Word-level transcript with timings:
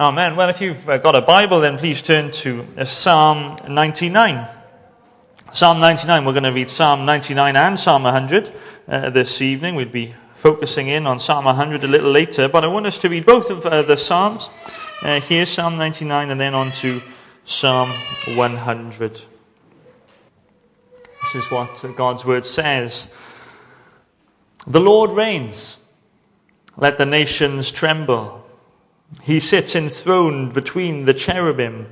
Amen. 0.00 0.34
Well, 0.34 0.48
if 0.48 0.62
you've 0.62 0.88
uh, 0.88 0.96
got 0.96 1.14
a 1.14 1.20
Bible, 1.20 1.60
then 1.60 1.76
please 1.76 2.00
turn 2.00 2.30
to 2.30 2.66
uh, 2.78 2.86
Psalm 2.86 3.58
99. 3.68 4.48
Psalm 5.52 5.78
99, 5.78 6.24
we're 6.24 6.32
going 6.32 6.44
to 6.44 6.52
read 6.52 6.70
Psalm 6.70 7.04
99 7.04 7.54
and 7.54 7.78
Psalm 7.78 8.04
100 8.04 8.50
uh, 8.88 9.10
this 9.10 9.42
evening. 9.42 9.74
We'd 9.74 9.92
be 9.92 10.14
focusing 10.34 10.88
in 10.88 11.06
on 11.06 11.18
Psalm 11.18 11.44
100 11.44 11.84
a 11.84 11.86
little 11.86 12.10
later, 12.10 12.48
but 12.48 12.64
I 12.64 12.68
want 12.68 12.86
us 12.86 12.96
to 13.00 13.10
read 13.10 13.26
both 13.26 13.50
of 13.50 13.66
uh, 13.66 13.82
the 13.82 13.98
Psalms. 13.98 14.48
Uh, 15.02 15.20
here's 15.20 15.50
Psalm 15.50 15.76
99 15.76 16.30
and 16.30 16.40
then 16.40 16.54
on 16.54 16.72
to 16.72 17.02
Psalm 17.44 17.90
100. 18.36 19.12
This 19.12 19.26
is 21.34 21.50
what 21.50 21.84
God's 21.94 22.24
word 22.24 22.46
says. 22.46 23.10
The 24.66 24.80
Lord 24.80 25.10
reigns. 25.10 25.76
Let 26.78 26.96
the 26.96 27.04
nations 27.04 27.70
tremble. 27.70 28.39
He 29.22 29.40
sits 29.40 29.74
enthroned 29.74 30.54
between 30.54 31.04
the 31.04 31.14
cherubim. 31.14 31.88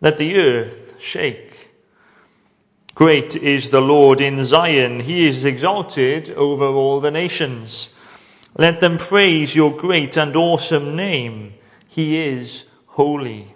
Let 0.00 0.18
the 0.18 0.36
earth 0.36 0.96
shake. 1.00 1.70
Great 2.94 3.34
is 3.34 3.70
the 3.70 3.80
Lord 3.80 4.20
in 4.20 4.44
Zion. 4.44 5.00
He 5.00 5.26
is 5.26 5.44
exalted 5.46 6.30
over 6.30 6.66
all 6.66 7.00
the 7.00 7.10
nations. 7.10 7.94
Let 8.56 8.80
them 8.80 8.98
praise 8.98 9.56
your 9.56 9.74
great 9.74 10.18
and 10.18 10.36
awesome 10.36 10.94
name. 10.94 11.54
He 11.88 12.18
is 12.18 12.64
holy. 12.86 13.54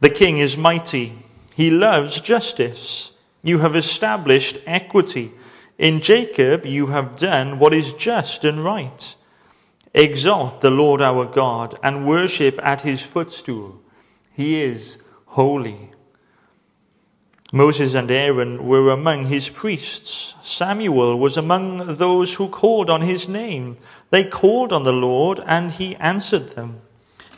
The 0.00 0.10
king 0.10 0.38
is 0.38 0.56
mighty. 0.56 1.12
He 1.54 1.70
loves 1.70 2.20
justice. 2.22 3.12
You 3.42 3.58
have 3.58 3.76
established 3.76 4.58
equity. 4.66 5.32
In 5.76 6.00
Jacob 6.00 6.64
you 6.64 6.86
have 6.86 7.16
done 7.16 7.58
what 7.58 7.74
is 7.74 7.92
just 7.92 8.44
and 8.44 8.64
right. 8.64 9.14
Exalt 9.94 10.60
the 10.60 10.70
Lord 10.70 11.00
our 11.00 11.24
God 11.24 11.78
and 11.82 12.06
worship 12.06 12.58
at 12.62 12.82
his 12.82 13.04
footstool. 13.04 13.80
He 14.32 14.62
is 14.62 14.98
holy. 15.26 15.92
Moses 17.52 17.94
and 17.94 18.10
Aaron 18.10 18.66
were 18.66 18.90
among 18.90 19.24
his 19.26 19.48
priests. 19.48 20.34
Samuel 20.42 21.18
was 21.18 21.38
among 21.38 21.96
those 21.96 22.34
who 22.34 22.48
called 22.48 22.90
on 22.90 23.00
his 23.00 23.26
name. 23.26 23.76
They 24.10 24.24
called 24.24 24.70
on 24.72 24.84
the 24.84 24.92
Lord, 24.92 25.40
and 25.46 25.72
he 25.72 25.96
answered 25.96 26.50
them. 26.50 26.82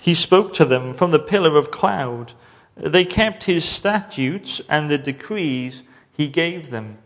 He 0.01 0.15
spoke 0.15 0.53
to 0.55 0.65
them 0.65 0.95
from 0.95 1.12
the 1.12 1.21
pillar 1.21 1.56
of 1.56 1.71
cloud. 1.71 2.33
They 2.77 3.05
kept 3.05 3.45
his 3.45 3.65
statutes 3.65 4.61
and 4.69 4.91
the 4.91 4.98
decrees 4.98 5.84
he 6.12 6.28
gave 6.28 6.71
them. 6.71 6.98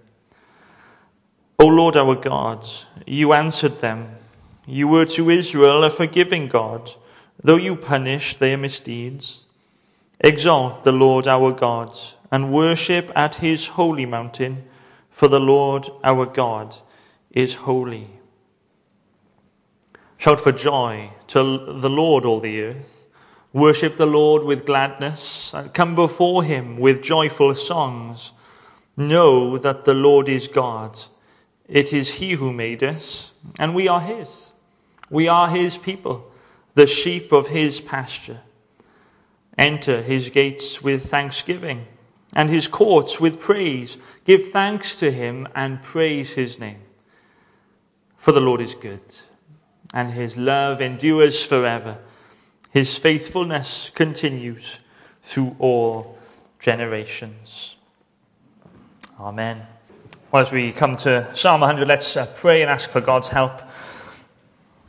O 1.59 1.67
Lord 1.67 1.97
our 1.97 2.15
God, 2.15 2.67
you 3.07 3.33
answered 3.33 3.81
them. 3.81 4.17
You 4.67 4.89
were 4.89 5.05
to 5.07 5.31
Israel 5.31 5.85
a 5.85 5.91
forgiving 5.91 6.49
God, 6.49 6.91
though 7.43 7.57
you 7.57 7.77
punished 7.77 8.39
their 8.39 8.57
misdeeds. 8.57 9.47
Exalt 10.21 10.85
the 10.85 10.93
Lord 10.93 11.27
our 11.27 11.53
God 11.53 11.97
and 12.31 12.53
worship 12.53 13.13
at 13.15 13.37
his 13.37 13.69
holy 13.69 14.07
mountain, 14.07 14.65
for 15.11 15.29
the 15.29 15.41
Lord 15.41 15.89
our 16.03 16.25
God 16.25 16.75
is 17.31 17.55
holy. 17.55 18.09
Shout 20.17 20.41
for 20.41 20.53
joy 20.53 21.11
to 21.29 21.43
the 21.43 21.91
Lord, 21.91 22.25
all 22.25 22.41
the 22.41 22.63
earth. 22.63 23.07
Worship 23.53 23.97
the 23.97 24.07
Lord 24.07 24.45
with 24.45 24.65
gladness, 24.65 25.53
and 25.53 25.73
come 25.75 25.95
before 25.95 26.43
him 26.43 26.79
with 26.79 27.03
joyful 27.03 27.55
songs. 27.55 28.33
Know 28.97 29.59
that 29.59 29.85
the 29.85 29.95
Lord 29.95 30.29
is 30.29 30.49
God. 30.49 30.99
It 31.69 31.93
is 31.93 32.15
he 32.15 32.33
who 32.33 32.53
made 32.53 32.83
us, 32.83 33.33
and 33.59 33.75
we 33.75 33.87
are 33.87 34.01
his. 34.01 34.44
We 35.15 35.29
are 35.29 35.49
his 35.49 35.79
people, 35.79 36.29
the 36.75 36.89
sheep 36.89 37.31
of 37.31 37.47
his 37.47 37.81
pasture. 37.81 38.41
Enter 39.57 40.03
his 40.03 40.29
gates 40.29 40.83
with 40.83 41.09
thanksgiving 41.09 41.87
and 42.33 42.51
his 42.51 42.67
courts 42.67 43.21
with 43.21 43.39
praise. 43.39 43.97
Give 44.25 44.49
thanks 44.49 44.97
to 44.97 45.13
him 45.13 45.47
and 45.55 45.81
praise 45.81 46.33
his 46.33 46.59
name. 46.59 46.81
For 48.17 48.33
the 48.33 48.41
Lord 48.41 48.61
is 48.61 48.75
good, 48.75 49.03
and 49.93 50.11
his 50.11 50.37
love 50.37 50.81
endures 50.81 51.47
forever. 51.47 51.99
His 52.73 52.99
faithfulness 52.99 53.93
continues 53.95 54.81
through 55.23 55.55
all 55.61 56.19
generations. 56.59 57.77
Amen. 59.21 59.65
Well, 60.33 60.43
as 60.43 60.51
we 60.51 60.73
come 60.73 60.97
to 60.97 61.31
Psalm 61.37 61.61
100, 61.61 61.87
let's 61.87 62.17
uh, 62.17 62.27
pray 62.35 62.63
and 62.63 62.69
ask 62.69 62.91
for 62.91 63.01
God's 63.01 63.29
help. 63.29 63.63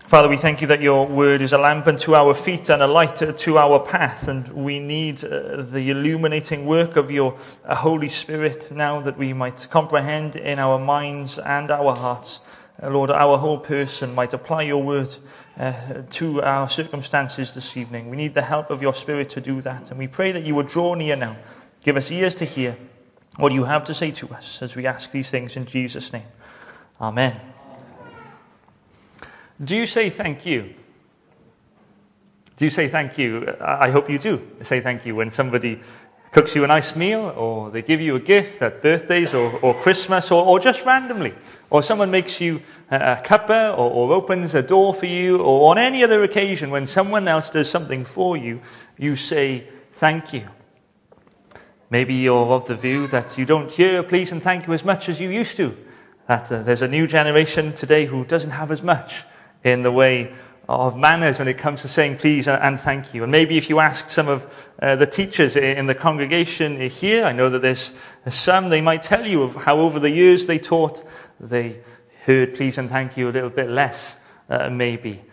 Father, 0.07 0.29
we 0.29 0.37
thank 0.37 0.61
you 0.61 0.67
that 0.67 0.83
your 0.83 1.07
word 1.07 1.41
is 1.41 1.51
a 1.51 1.57
lamp 1.57 1.87
unto 1.87 2.13
our 2.13 2.35
feet 2.35 2.69
and 2.69 2.83
a 2.83 2.87
light 2.87 3.15
to 3.15 3.57
our 3.57 3.79
path, 3.79 4.27
and 4.27 4.47
we 4.49 4.79
need 4.79 5.23
uh, 5.23 5.63
the 5.63 5.89
illuminating 5.89 6.67
work 6.67 6.95
of 6.95 7.09
your 7.09 7.35
uh, 7.65 7.73
Holy 7.73 8.09
Spirit 8.09 8.71
now 8.71 9.01
that 9.01 9.17
we 9.17 9.33
might 9.33 9.67
comprehend 9.71 10.35
in 10.35 10.59
our 10.59 10.77
minds 10.77 11.39
and 11.39 11.71
our 11.71 11.95
hearts. 11.95 12.41
Uh, 12.81 12.91
Lord, 12.91 13.09
our 13.09 13.39
whole 13.39 13.57
person 13.57 14.13
might 14.13 14.31
apply 14.31 14.61
your 14.61 14.83
word 14.83 15.09
uh, 15.57 15.73
to 16.11 16.39
our 16.43 16.69
circumstances 16.69 17.55
this 17.55 17.75
evening. 17.75 18.11
We 18.11 18.15
need 18.15 18.35
the 18.35 18.43
help 18.43 18.69
of 18.69 18.83
your 18.83 18.93
Spirit 18.93 19.31
to 19.31 19.41
do 19.41 19.59
that, 19.61 19.89
and 19.89 19.97
we 19.97 20.07
pray 20.07 20.31
that 20.33 20.43
you 20.43 20.53
would 20.53 20.67
draw 20.67 20.93
near 20.93 21.15
now. 21.15 21.35
Give 21.81 21.97
us 21.97 22.11
ears 22.11 22.35
to 22.35 22.45
hear 22.45 22.77
what 23.37 23.53
you 23.53 23.63
have 23.63 23.83
to 23.85 23.95
say 23.95 24.11
to 24.11 24.29
us 24.35 24.61
as 24.61 24.75
we 24.75 24.85
ask 24.85 25.09
these 25.09 25.31
things 25.31 25.57
in 25.57 25.65
Jesus' 25.65 26.13
name. 26.13 26.27
Amen. 27.01 27.54
Do 29.63 29.75
you 29.75 29.85
say 29.85 30.09
thank 30.09 30.45
you? 30.45 30.73
Do 32.57 32.65
you 32.65 32.71
say 32.71 32.87
thank 32.87 33.17
you? 33.17 33.55
I 33.59 33.89
hope 33.89 34.09
you 34.09 34.19
do 34.19 34.41
say 34.63 34.81
thank 34.81 35.05
you 35.05 35.15
when 35.15 35.31
somebody 35.31 35.81
cooks 36.31 36.53
you 36.53 36.65
a 36.65 36.67
nice 36.67 36.97
meal 36.97 37.33
or 37.37 37.71
they 37.71 37.81
give 37.81 38.01
you 38.01 38.15
a 38.15 38.19
gift 38.19 38.61
at 38.61 38.81
birthdays 38.81 39.33
or, 39.33 39.57
or 39.61 39.73
Christmas 39.73 40.31
or, 40.31 40.45
or 40.45 40.59
just 40.59 40.85
randomly. 40.85 41.33
Or 41.69 41.81
someone 41.81 42.11
makes 42.11 42.41
you 42.41 42.61
a 42.91 43.15
cuppa 43.23 43.71
or, 43.77 43.89
or 43.89 44.13
opens 44.13 44.53
a 44.53 44.61
door 44.61 44.93
for 44.93 45.05
you 45.05 45.37
or 45.39 45.71
on 45.71 45.77
any 45.77 46.03
other 46.03 46.23
occasion 46.23 46.71
when 46.71 46.87
someone 46.87 47.27
else 47.27 47.49
does 47.49 47.69
something 47.69 48.03
for 48.03 48.35
you, 48.35 48.59
you 48.97 49.15
say 49.15 49.67
thank 49.93 50.33
you. 50.33 50.47
Maybe 51.89 52.15
you're 52.15 52.47
of 52.47 52.65
the 52.65 52.75
view 52.75 53.07
that 53.07 53.37
you 53.37 53.45
don't 53.45 53.71
hear 53.71 54.03
please 54.03 54.33
and 54.33 54.43
thank 54.43 54.67
you 54.67 54.73
as 54.73 54.83
much 54.83 55.07
as 55.07 55.21
you 55.21 55.29
used 55.29 55.55
to. 55.55 55.77
That 56.27 56.51
uh, 56.51 56.63
there's 56.63 56.81
a 56.81 56.87
new 56.89 57.07
generation 57.07 57.71
today 57.71 58.05
who 58.05 58.25
doesn't 58.25 58.51
have 58.51 58.71
as 58.71 58.83
much 58.83 59.23
in 59.65 59.81
the 59.81 59.91
way 59.91 60.31
of 60.69 60.97
manners 60.97 61.39
when 61.39 61.47
it 61.47 61.57
comes 61.57 61.81
to 61.81 61.87
saying 61.87 62.17
please 62.17 62.47
and 62.47 62.79
thank 62.79 63.13
you. 63.13 63.23
And 63.23 63.31
maybe 63.31 63.57
if 63.57 63.69
you 63.69 63.79
ask 63.79 64.09
some 64.09 64.27
of 64.27 64.69
uh, 64.81 64.95
the 64.95 65.05
teachers 65.05 65.55
in 65.55 65.87
the 65.87 65.95
congregation 65.95 66.79
here, 66.89 67.25
I 67.25 67.31
know 67.31 67.49
that 67.49 67.61
there's 67.61 67.93
some, 68.27 68.69
they 68.69 68.81
might 68.81 69.03
tell 69.03 69.25
you 69.25 69.43
of 69.43 69.55
how 69.55 69.77
over 69.79 69.99
the 69.99 70.09
years 70.09 70.47
they 70.47 70.59
taught, 70.59 71.03
they 71.39 71.81
heard 72.25 72.55
please 72.55 72.77
and 72.77 72.89
thank 72.89 73.17
you 73.17 73.29
a 73.29 73.31
little 73.31 73.49
bit 73.49 73.69
less, 73.69 74.15
uh, 74.49 74.69
maybe. 74.69 75.23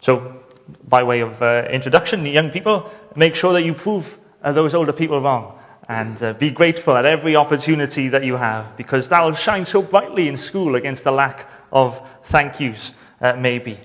So, 0.00 0.42
by 0.86 1.02
way 1.02 1.20
of 1.20 1.42
uh, 1.42 1.66
introduction, 1.70 2.24
young 2.26 2.50
people, 2.50 2.90
make 3.16 3.34
sure 3.34 3.52
that 3.54 3.64
you 3.64 3.74
prove 3.74 4.18
uh, 4.42 4.52
those 4.52 4.74
older 4.74 4.92
people 4.92 5.20
wrong. 5.20 5.58
And 5.88 6.22
uh, 6.22 6.34
be 6.34 6.50
grateful 6.50 6.96
at 6.96 7.04
every 7.04 7.34
opportunity 7.34 8.08
that 8.08 8.24
you 8.24 8.36
have, 8.36 8.76
because 8.76 9.08
that 9.08 9.22
will 9.22 9.34
shine 9.34 9.64
so 9.64 9.82
brightly 9.82 10.28
in 10.28 10.36
school 10.36 10.76
against 10.76 11.02
the 11.02 11.10
lack 11.10 11.50
of 11.72 12.00
thank 12.30 12.60
yous, 12.60 12.94
uh, 13.20 13.34
maybe. 13.36 13.78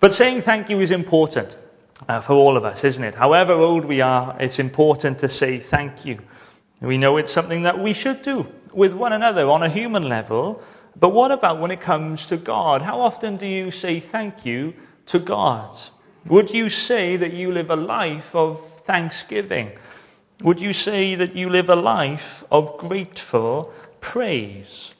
But 0.00 0.12
saying 0.12 0.42
thank 0.42 0.68
you 0.68 0.80
is 0.80 0.90
important 0.90 1.56
uh, 2.08 2.20
for 2.20 2.34
all 2.34 2.56
of 2.56 2.64
us, 2.64 2.84
isn't 2.84 3.04
it? 3.04 3.14
However 3.14 3.52
old 3.52 3.84
we 3.84 4.00
are, 4.00 4.36
it's 4.40 4.58
important 4.58 5.18
to 5.20 5.28
say 5.28 5.58
thank 5.58 6.04
you. 6.04 6.18
We 6.80 6.98
know 6.98 7.16
it's 7.16 7.32
something 7.32 7.62
that 7.62 7.78
we 7.78 7.92
should 7.92 8.22
do 8.22 8.52
with 8.72 8.92
one 8.92 9.12
another 9.12 9.48
on 9.48 9.62
a 9.62 9.68
human 9.68 10.08
level. 10.08 10.60
But 10.98 11.10
what 11.10 11.30
about 11.30 11.60
when 11.60 11.70
it 11.70 11.80
comes 11.80 12.26
to 12.26 12.36
God? 12.36 12.82
How 12.82 13.00
often 13.00 13.36
do 13.36 13.46
you 13.46 13.70
say 13.70 14.00
thank 14.00 14.44
you 14.44 14.74
to 15.06 15.20
God? 15.20 15.70
Would 16.26 16.50
you 16.50 16.68
say 16.68 17.16
that 17.16 17.32
you 17.32 17.52
live 17.52 17.70
a 17.70 17.76
life 17.76 18.34
of 18.34 18.66
thanksgiving? 18.80 19.72
Would 20.42 20.60
you 20.60 20.72
say 20.72 21.14
that 21.14 21.36
you 21.36 21.48
live 21.48 21.70
a 21.70 21.76
life 21.76 22.44
of 22.50 22.76
grateful 22.78 23.72
praise? 24.00 24.94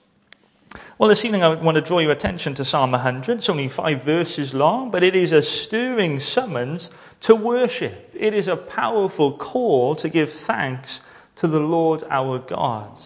Well, 1.03 1.09
this 1.09 1.25
evening 1.25 1.43
I 1.43 1.53
want 1.57 1.75
to 1.75 1.81
draw 1.81 1.99
your 1.99 2.13
attention 2.13 2.55
to 2.55 2.65
Psalm 2.65 2.93
100. 2.93 3.39
It's 3.39 3.51
only 3.51 3.69
five 3.69 4.05
verses 4.05 4.55
long, 4.55 4.93
but 4.93 5.03
it 5.03 5.17
is 5.17 5.33
a 5.33 5.43
stirring 5.43 6.21
summons 6.21 6.93
to 7.23 7.35
worship. 7.35 8.13
It 8.15 8.35
is 8.35 8.47
a 8.47 8.55
powerful 8.55 9.33
call 9.33 9.97
to 9.97 10.09
give 10.09 10.31
thanks 10.31 11.03
to 11.35 11.49
the 11.49 11.59
Lord 11.59 12.05
our 12.09 12.39
God. 12.39 13.01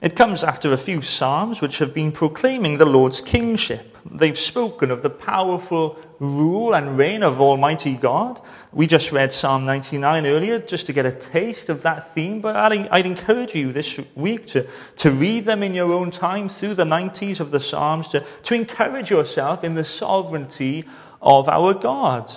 It 0.00 0.16
comes 0.16 0.42
after 0.42 0.72
a 0.72 0.78
few 0.78 1.02
psalms 1.02 1.60
which 1.60 1.76
have 1.76 1.92
been 1.92 2.10
proclaiming 2.10 2.78
the 2.78 2.86
Lord's 2.86 3.20
kingship. 3.20 3.98
They've 4.10 4.38
spoken 4.38 4.90
of 4.90 5.02
the 5.02 5.10
powerful 5.10 5.98
rule 6.20 6.74
and 6.74 6.98
reign 6.98 7.22
of 7.22 7.40
Almighty 7.40 7.94
God. 7.94 8.40
We 8.72 8.86
just 8.86 9.10
read 9.10 9.32
Psalm 9.32 9.64
99 9.64 10.26
earlier 10.26 10.58
just 10.58 10.86
to 10.86 10.92
get 10.92 11.06
a 11.06 11.12
taste 11.12 11.70
of 11.70 11.82
that 11.82 12.14
theme, 12.14 12.40
but 12.40 12.54
I'd, 12.54 12.88
I'd, 12.88 13.06
encourage 13.06 13.54
you 13.54 13.72
this 13.72 13.98
week 14.14 14.46
to, 14.48 14.68
to 14.98 15.10
read 15.10 15.46
them 15.46 15.62
in 15.62 15.74
your 15.74 15.92
own 15.92 16.10
time 16.10 16.48
through 16.48 16.74
the 16.74 16.84
90s 16.84 17.40
of 17.40 17.50
the 17.50 17.58
Psalms, 17.58 18.08
to, 18.08 18.22
to 18.44 18.54
encourage 18.54 19.10
yourself 19.10 19.64
in 19.64 19.74
the 19.74 19.82
sovereignty 19.82 20.84
of 21.22 21.48
our 21.48 21.72
God. 21.72 22.30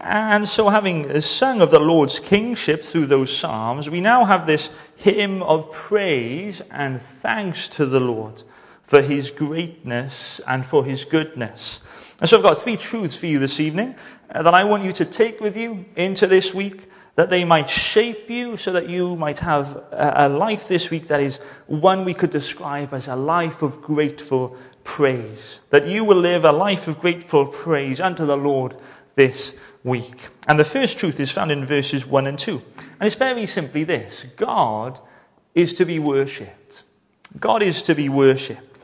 And 0.00 0.48
so, 0.48 0.68
having 0.68 1.20
sung 1.20 1.62
of 1.62 1.70
the 1.70 1.78
Lord's 1.78 2.18
kingship 2.18 2.82
through 2.82 3.06
those 3.06 3.36
psalms, 3.36 3.88
we 3.88 4.00
now 4.00 4.24
have 4.24 4.46
this 4.46 4.72
hymn 4.96 5.44
of 5.44 5.70
praise 5.70 6.60
and 6.72 7.00
thanks 7.00 7.68
to 7.70 7.86
the 7.86 8.00
Lord 8.00 8.42
for 8.82 9.00
his 9.00 9.30
greatness 9.30 10.40
and 10.46 10.66
for 10.66 10.84
his 10.84 11.04
goodness. 11.04 11.80
And 12.20 12.28
so, 12.28 12.38
I've 12.38 12.42
got 12.42 12.58
three 12.58 12.76
truths 12.76 13.16
for 13.16 13.26
you 13.26 13.38
this 13.38 13.60
evening 13.60 13.94
uh, 14.30 14.42
that 14.42 14.54
I 14.54 14.64
want 14.64 14.84
you 14.84 14.92
to 14.92 15.04
take 15.04 15.40
with 15.40 15.56
you 15.56 15.84
into 15.96 16.26
this 16.26 16.54
week, 16.54 16.88
that 17.14 17.30
they 17.30 17.44
might 17.44 17.68
shape 17.68 18.30
you 18.30 18.56
so 18.56 18.72
that 18.72 18.88
you 18.88 19.16
might 19.16 19.38
have 19.40 19.82
a, 19.92 20.28
life 20.28 20.68
this 20.68 20.90
week 20.90 21.08
that 21.08 21.20
is 21.20 21.38
one 21.66 22.04
we 22.04 22.14
could 22.14 22.30
describe 22.30 22.92
as 22.92 23.08
a 23.08 23.16
life 23.16 23.62
of 23.62 23.80
grateful 23.82 24.56
praise. 24.84 25.60
That 25.70 25.86
you 25.86 26.04
will 26.04 26.16
live 26.16 26.44
a 26.44 26.52
life 26.52 26.88
of 26.88 27.00
grateful 27.00 27.46
praise 27.46 28.00
unto 28.00 28.24
the 28.24 28.36
Lord 28.36 28.76
this 29.14 29.56
week. 29.82 30.28
And 30.46 30.58
the 30.58 30.64
first 30.64 30.98
truth 30.98 31.18
is 31.20 31.30
found 31.30 31.50
in 31.50 31.64
verses 31.64 32.06
1 32.06 32.26
and 32.26 32.38
2. 32.38 32.62
And 33.00 33.06
it's 33.06 33.16
very 33.16 33.46
simply 33.46 33.84
this 33.84 34.26
God 34.36 34.98
is 35.54 35.74
to 35.74 35.84
be 35.84 35.98
worshipped. 35.98 36.82
God 37.38 37.62
is 37.62 37.82
to 37.82 37.94
be 37.94 38.08
worshipped. 38.08 38.75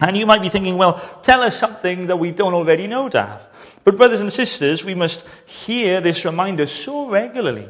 And 0.00 0.16
you 0.16 0.26
might 0.26 0.42
be 0.42 0.48
thinking, 0.48 0.76
well, 0.76 0.94
tell 1.22 1.42
us 1.42 1.56
something 1.56 2.06
that 2.08 2.18
we 2.18 2.30
don't 2.30 2.54
already 2.54 2.86
know, 2.86 3.08
Dav. 3.08 3.46
But, 3.84 3.96
brothers 3.96 4.20
and 4.20 4.32
sisters, 4.32 4.84
we 4.84 4.94
must 4.94 5.26
hear 5.46 6.00
this 6.00 6.24
reminder 6.24 6.66
so 6.66 7.08
regularly 7.08 7.68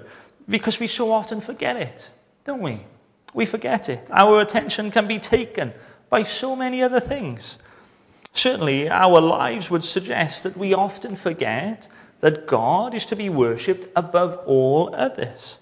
because 0.49 0.81
we 0.81 0.87
so 0.87 1.13
often 1.13 1.41
forget 1.41 1.77
it, 1.77 2.11
don't 2.45 2.63
we? 2.63 2.81
We 3.35 3.47
forget 3.47 3.89
it. 3.89 4.09
Our 4.11 4.41
attention 4.41 4.91
can 4.91 5.07
be 5.07 5.19
taken 5.19 5.73
by 6.09 6.23
so 6.23 6.57
many 6.57 6.83
other 6.83 7.01
things. 7.01 7.59
Certainly, 8.33 8.89
our 8.91 9.21
lives 9.21 9.71
would 9.71 9.85
suggest 9.85 10.43
that 10.45 10.57
we 10.57 10.75
often 10.75 11.17
forget 11.17 11.89
that 12.21 12.47
God 12.47 12.95
is 12.95 13.07
to 13.07 13.17
be 13.17 13.29
worshipped 13.29 13.89
above 13.95 14.39
all 14.47 14.95
others. 14.95 15.59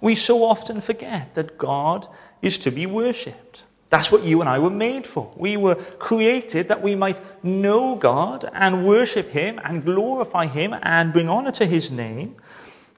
We 0.00 0.14
so 0.14 0.44
often 0.44 0.80
forget 0.80 1.34
that 1.36 1.58
God 1.58 2.08
is 2.42 2.58
to 2.58 2.70
be 2.70 2.86
worshipped. 2.86 3.62
That's 3.92 4.10
what 4.10 4.24
you 4.24 4.40
and 4.40 4.48
I 4.48 4.58
were 4.58 4.70
made 4.70 5.06
for. 5.06 5.30
We 5.36 5.58
were 5.58 5.74
created 5.74 6.68
that 6.68 6.80
we 6.80 6.94
might 6.94 7.20
know 7.44 7.94
God 7.94 8.48
and 8.54 8.86
worship 8.86 9.28
Him 9.28 9.60
and 9.62 9.84
glorify 9.84 10.46
Him 10.46 10.74
and 10.82 11.12
bring 11.12 11.28
honor 11.28 11.52
to 11.52 11.66
His 11.66 11.90
name. 11.90 12.36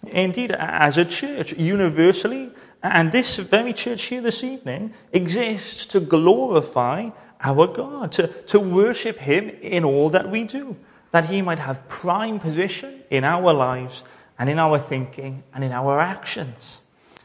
Indeed, 0.07 0.53
as 0.53 0.97
a 0.97 1.05
church, 1.05 1.53
universally, 1.55 2.53
and 2.81 3.11
this 3.11 3.39
very 3.39 3.73
church 3.73 4.05
here 4.05 4.21
this 4.21 4.45
evening 4.45 4.95
exists 5.13 5.85
to 5.87 5.99
glorify 5.99 7.11
our 7.43 7.67
God, 7.67 8.13
to, 8.13 8.29
to 8.29 8.61
worship 8.61 9.19
Him 9.19 9.49
in 9.49 9.85
all 9.85 10.11
that 10.11 10.31
we 10.31 10.45
do 10.45 10.77
that 11.15 11.27
he 11.27 11.41
might 11.43 11.61
have 11.61 11.87
prime 11.89 12.41
position 12.41 13.01
in 13.09 13.23
our 13.23 13.53
lives 13.53 14.03
and 14.37 14.51
in 14.51 14.59
our 14.59 14.77
thinking 14.77 15.45
and 15.55 15.63
in 15.63 15.71
our 15.71 16.01
actions. 16.01 16.81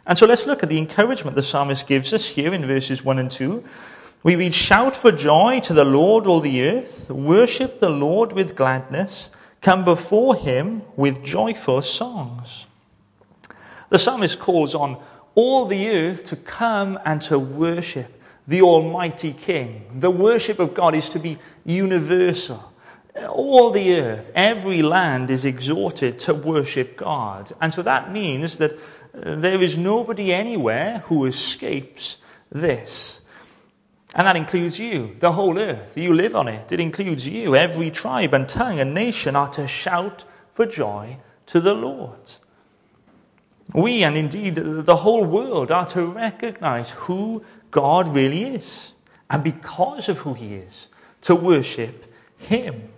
And 0.06 0.18
so 0.18 0.26
let's 0.26 0.46
look 0.46 0.64
at 0.64 0.70
the 0.70 0.80
encouragement 0.80 1.36
the 1.36 1.44
psalmist 1.44 1.88
gives 1.88 2.14
us 2.14 2.28
here 2.30 2.54
in 2.54 2.66
verses 2.66 3.04
1 3.04 3.20
and 3.20 3.30
2. 3.30 3.64
We 4.24 4.36
read, 4.36 4.54
Shout 4.54 4.96
for 4.96 5.12
joy 5.12 5.60
to 5.62 5.74
the 5.74 5.86
Lord, 5.86 6.28
all 6.28 6.40
the 6.40 6.62
earth. 6.68 7.10
Worship 7.10 7.80
the 7.80 7.90
Lord 7.90 8.34
with 8.34 8.56
gladness. 8.56 9.30
Come 9.62 9.86
before 9.86 10.36
him 10.36 10.82
with 10.96 11.24
joyful 11.24 11.82
songs. 11.82 12.68
The 13.90 14.00
psalmist 14.00 14.40
calls 14.40 14.76
on 14.76 15.02
all 15.36 15.66
the 15.66 15.90
earth 15.90 16.24
to 16.26 16.36
come 16.36 17.00
and 17.06 17.22
to 17.24 17.40
worship 17.40 18.22
the 18.48 18.62
Almighty 18.62 19.34
King. 19.34 19.86
The 20.00 20.12
worship 20.12 20.60
of 20.60 20.74
God 20.74 20.96
is 20.96 21.10
to 21.10 21.20
be 21.20 21.38
universal 21.66 22.69
all 23.26 23.72
the 23.72 24.00
earth, 24.00 24.32
every 24.36 24.82
land 24.82 25.30
is 25.30 25.46
exhorted 25.46 26.20
to 26.20 26.34
worship 26.34 26.98
God. 26.98 27.52
And 27.62 27.74
so 27.74 27.82
that 27.84 28.12
means 28.12 28.58
that 28.58 28.74
uh, 28.74 29.36
there 29.36 29.62
is 29.62 29.78
nobody 29.78 30.34
anywhere 30.34 31.00
who 31.08 31.26
escapes 31.26 32.18
this. 32.52 33.22
And 34.16 34.26
that 34.26 34.36
includes 34.36 34.80
you, 34.80 35.16
the 35.20 35.32
whole 35.32 35.58
earth. 35.60 35.96
You 35.96 36.14
live 36.14 36.36
on 36.36 36.48
it. 36.48 36.72
It 36.72 36.80
includes 36.80 37.28
you. 37.28 37.56
Every 37.56 37.92
tribe 37.92 38.34
and 38.34 38.50
tongue 38.50 38.80
and 38.80 38.94
nation 38.94 39.36
are 39.36 39.50
to 39.50 39.68
shout 39.68 40.24
for 40.54 40.66
joy 40.66 41.18
to 41.48 41.60
the 41.60 41.76
Lord. 41.76 42.38
We, 43.74 44.04
and 44.04 44.18
indeed 44.18 44.56
the 44.56 44.96
whole 44.96 45.26
world, 45.26 45.70
are 45.70 45.86
to 45.88 46.06
recognize 46.06 46.90
who 46.92 47.44
God 47.70 48.08
really 48.08 48.44
is. 48.44 48.94
And 49.30 49.44
because 49.44 50.10
of 50.10 50.20
who 50.20 50.34
He 50.34 50.56
is, 50.56 50.88
to 51.22 51.36
worship 51.36 52.12
Him. 52.38 52.90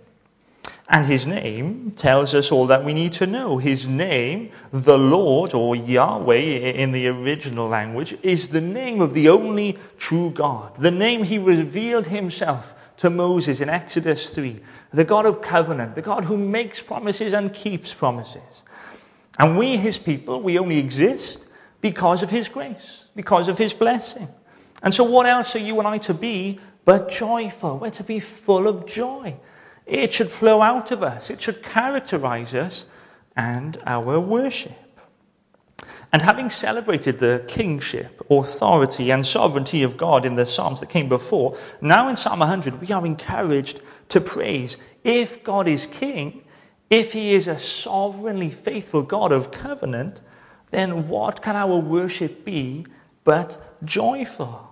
And 0.88 1.06
his 1.06 1.26
name 1.26 1.92
tells 1.92 2.34
us 2.34 2.50
all 2.50 2.66
that 2.66 2.84
we 2.84 2.92
need 2.92 3.12
to 3.14 3.26
know. 3.26 3.58
His 3.58 3.86
name, 3.86 4.50
the 4.72 4.98
Lord, 4.98 5.54
or 5.54 5.76
Yahweh 5.76 6.34
in 6.34 6.92
the 6.92 7.08
original 7.08 7.68
language, 7.68 8.16
is 8.22 8.48
the 8.48 8.60
name 8.60 9.00
of 9.00 9.14
the 9.14 9.28
only 9.28 9.78
true 9.96 10.30
God. 10.30 10.76
The 10.76 10.90
name 10.90 11.22
he 11.22 11.38
revealed 11.38 12.06
himself 12.08 12.74
to 12.98 13.10
Moses 13.10 13.60
in 13.60 13.68
Exodus 13.68 14.34
3. 14.34 14.60
The 14.92 15.04
God 15.04 15.24
of 15.24 15.40
covenant, 15.40 15.94
the 15.94 16.02
God 16.02 16.24
who 16.24 16.36
makes 16.36 16.82
promises 16.82 17.32
and 17.32 17.52
keeps 17.52 17.94
promises. 17.94 18.62
And 19.38 19.56
we, 19.56 19.76
his 19.76 19.98
people, 19.98 20.42
we 20.42 20.58
only 20.58 20.78
exist 20.78 21.46
because 21.80 22.22
of 22.22 22.30
his 22.30 22.48
grace, 22.48 23.04
because 23.16 23.48
of 23.48 23.56
his 23.56 23.72
blessing. 23.72 24.28
And 24.82 24.92
so, 24.92 25.04
what 25.04 25.26
else 25.26 25.54
are 25.56 25.60
you 25.60 25.78
and 25.78 25.88
I 25.88 25.98
to 25.98 26.14
be 26.14 26.58
but 26.84 27.08
joyful? 27.08 27.78
We're 27.78 27.90
to 27.90 28.04
be 28.04 28.20
full 28.20 28.68
of 28.68 28.86
joy. 28.86 29.36
It 29.86 30.12
should 30.12 30.28
flow 30.28 30.62
out 30.62 30.90
of 30.90 31.02
us, 31.02 31.30
it 31.30 31.40
should 31.42 31.62
characterize 31.62 32.54
us 32.54 32.86
and 33.36 33.78
our 33.86 34.20
worship. 34.20 34.72
And 36.12 36.20
having 36.20 36.50
celebrated 36.50 37.20
the 37.20 37.42
kingship, 37.48 38.20
authority, 38.30 39.10
and 39.10 39.24
sovereignty 39.24 39.82
of 39.82 39.96
God 39.96 40.26
in 40.26 40.36
the 40.36 40.44
Psalms 40.44 40.80
that 40.80 40.90
came 40.90 41.08
before, 41.08 41.56
now 41.80 42.06
in 42.08 42.16
Psalm 42.16 42.40
100, 42.40 42.82
we 42.82 42.92
are 42.92 43.06
encouraged 43.06 43.80
to 44.10 44.20
praise. 44.20 44.76
If 45.04 45.42
God 45.42 45.66
is 45.66 45.86
king, 45.86 46.44
if 46.90 47.14
he 47.14 47.32
is 47.32 47.48
a 47.48 47.58
sovereignly 47.58 48.50
faithful 48.50 49.02
God 49.02 49.32
of 49.32 49.50
covenant, 49.50 50.20
then 50.70 51.08
what 51.08 51.40
can 51.40 51.56
our 51.56 51.78
worship 51.78 52.44
be 52.44 52.84
but 53.24 53.78
joyful? 53.82 54.71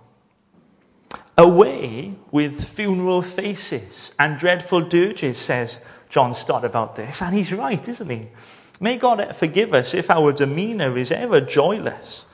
Away 1.37 2.15
with 2.31 2.63
funeral 2.63 3.21
faces 3.21 4.11
and 4.19 4.37
dreadful 4.37 4.81
dirges, 4.81 5.37
says 5.37 5.81
John 6.09 6.33
Stott 6.33 6.65
about 6.65 6.95
this. 6.95 7.21
And 7.21 7.35
he's 7.35 7.53
right, 7.53 7.87
isn't 7.87 8.09
he? 8.09 8.27
May 8.79 8.97
God 8.97 9.35
forgive 9.35 9.73
us 9.73 9.93
if 9.93 10.09
our 10.09 10.33
demeanor 10.33 10.97
is 10.97 11.11
ever 11.11 11.39
joyless, 11.39 12.25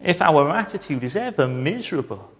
if 0.00 0.22
our 0.22 0.48
attitude 0.50 1.02
is 1.04 1.16
ever 1.16 1.48
miserable, 1.48 2.32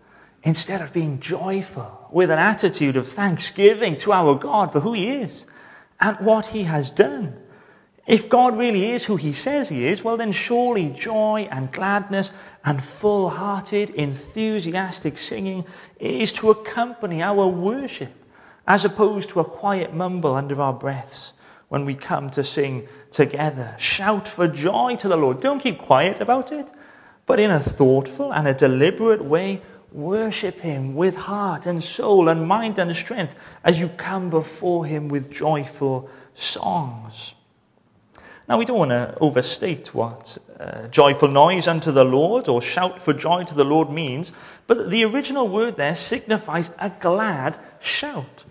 instead 0.43 0.81
of 0.81 0.93
being 0.93 1.19
joyful 1.19 2.09
with 2.13 2.31
an 2.31 2.39
attitude 2.39 2.97
of 2.97 3.09
thanksgiving 3.09 3.97
to 3.99 4.13
our 4.13 4.37
God 4.37 4.73
for 4.73 4.81
who 4.81 4.93
he 4.93 5.09
is 5.09 5.47
and 6.01 6.17
what 6.19 6.47
he 6.47 6.63
has 6.63 6.91
done. 6.91 7.37
If 8.07 8.29
God 8.29 8.57
really 8.57 8.93
is 8.93 9.05
who 9.05 9.17
he 9.17 9.33
says 9.33 9.69
he 9.69 9.85
is, 9.87 10.05
well, 10.05 10.17
then 10.17 10.31
surely 10.31 10.91
joy 10.91 11.49
and 11.51 11.73
gladness 11.73 12.33
and 12.65 12.83
full 12.83 13.31
hearted, 13.31 13.91
enthusiastic 13.91 15.19
singing 15.19 15.65
is 15.99 16.33
to 16.35 16.51
accompany 16.51 17.21
our 17.21 17.49
worship, 17.49 18.13
as 18.67 18.85
opposed 18.85 19.31
to 19.31 19.41
a 19.41 19.45
quiet 19.45 19.93
mumble 19.93 20.37
under 20.37 20.61
our 20.61 20.73
breaths 20.73 21.33
when 21.69 21.85
we 21.85 21.95
come 21.95 22.31
to 22.31 22.45
sing 22.45 22.87
together. 23.11 23.75
Shout 23.77 24.29
for 24.29 24.47
joy 24.47 24.95
to 25.01 25.09
the 25.09 25.17
Lord. 25.17 25.41
Don't 25.41 25.59
keep 25.59 25.79
quiet 25.79 26.21
about 26.21 26.53
it, 26.53 26.71
but 27.27 27.41
in 27.41 27.51
a 27.51 27.59
thoughtful 27.59 28.33
and 28.33 28.47
a 28.47 28.55
deliberate 28.55 29.25
way, 29.25 29.63
worship 29.91 30.61
him 30.61 30.95
with 30.95 31.17
heart 31.17 31.67
and 31.67 31.83
soul 31.83 32.29
and 32.29 32.47
mind 32.47 32.79
and 32.79 32.95
strength 32.95 33.35
as 33.65 33.81
you 33.81 33.89
come 33.89 34.31
before 34.31 34.85
him 34.85 35.09
with 35.09 35.31
joyful 35.31 36.09
songs. 36.35 37.36
Now, 38.49 38.59
we 38.59 38.65
don't 38.65 38.79
want 38.79 38.93
to 38.93 39.13
overstate 39.21 39.93
what 39.93 40.39
uh, 40.61 40.87
joyful 40.87 41.29
noise 41.29 41.67
unto 41.67 41.91
the 41.91 42.05
Lord 42.05 42.47
or 42.49 42.63
shout 42.63 43.01
for 43.01 43.13
joy 43.13 43.43
to 43.43 43.55
the 43.55 43.65
Lord 43.65 43.91
means, 43.91 44.31
but 44.69 44.89
the 44.89 45.05
original 45.05 45.49
word 45.49 45.77
there 45.77 45.97
signifies 45.97 46.71
a 46.79 46.91
glad 46.91 47.59
shout, 47.81 48.45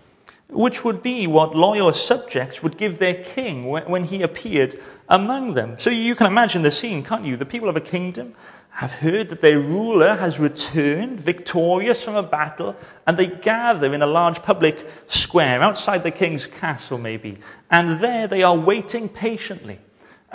which 0.50 0.84
would 0.84 1.02
be 1.02 1.26
what 1.26 1.56
loyal 1.56 1.94
subjects 1.94 2.62
would 2.62 2.76
give 2.76 2.98
their 2.98 3.24
king 3.24 3.68
when, 3.68 3.84
when 3.84 4.04
he 4.04 4.20
appeared 4.20 4.78
among 5.08 5.54
them. 5.54 5.78
So 5.78 5.88
you 5.88 6.14
can 6.14 6.26
imagine 6.26 6.60
the 6.60 6.70
scene, 6.70 7.02
can't 7.02 7.24
you? 7.24 7.38
The 7.38 7.46
people 7.46 7.70
of 7.70 7.76
a 7.76 7.80
kingdom 7.80 8.34
have 8.72 8.92
heard 8.92 9.30
that 9.30 9.40
their 9.40 9.58
ruler 9.58 10.16
has 10.16 10.38
returned 10.38 11.18
victorious 11.18 12.04
from 12.04 12.16
a 12.16 12.22
battle, 12.22 12.76
and 13.06 13.16
they 13.16 13.28
gather 13.28 13.94
in 13.94 14.02
a 14.02 14.06
large 14.06 14.42
public 14.42 14.86
square 15.06 15.62
outside 15.62 16.02
the 16.02 16.10
king's 16.10 16.46
castle, 16.46 16.98
maybe. 16.98 17.38
And 17.70 18.00
there 18.00 18.28
they 18.28 18.42
are 18.42 18.54
waiting 18.54 19.08
patiently 19.08 19.78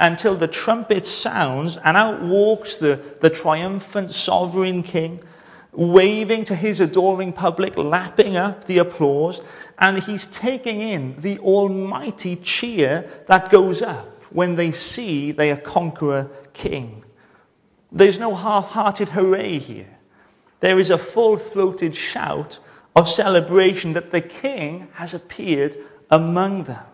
until 0.02 0.36
the 0.36 0.48
trumpet 0.48 1.06
sounds, 1.06 1.78
and 1.78 1.96
out 1.96 2.22
walks 2.22 2.78
the, 2.78 3.00
the 3.22 3.30
triumphant 3.30 4.12
sovereign 4.12 4.82
king, 4.82 5.22
waving 5.74 6.44
to 6.44 6.56
his 6.56 6.80
adoring 6.80 7.32
public, 7.32 7.78
lapping 7.78 8.36
up 8.36 8.66
the 8.66 8.80
applause, 8.80 9.42
and 9.78 10.00
he's 10.00 10.26
taking 10.28 10.82
in 10.82 11.22
the 11.22 11.38
almighty 11.40 12.36
cheer 12.36 13.08
that 13.28 13.52
goes 13.52 13.84
up 13.84 14.24
when 14.32 14.56
they 14.56 14.72
see 14.72 15.32
they 15.32 15.50
their 15.50 15.58
conqueror 15.58 16.30
king. 16.54 17.04
There's 17.92 18.18
no 18.18 18.34
half 18.34 18.70
hearted 18.70 19.10
hooray 19.10 19.60
here. 19.60 20.00
There 20.62 20.80
is 20.80 20.90
a 20.90 20.98
full 20.98 21.38
throated 21.38 21.96
shout 21.96 22.58
of 22.96 23.08
celebration 23.08 23.94
that 23.94 24.12
the 24.12 24.22
king 24.22 24.88
has 24.94 25.14
appeared 25.14 25.76
among 26.10 26.64
them. 26.64 26.86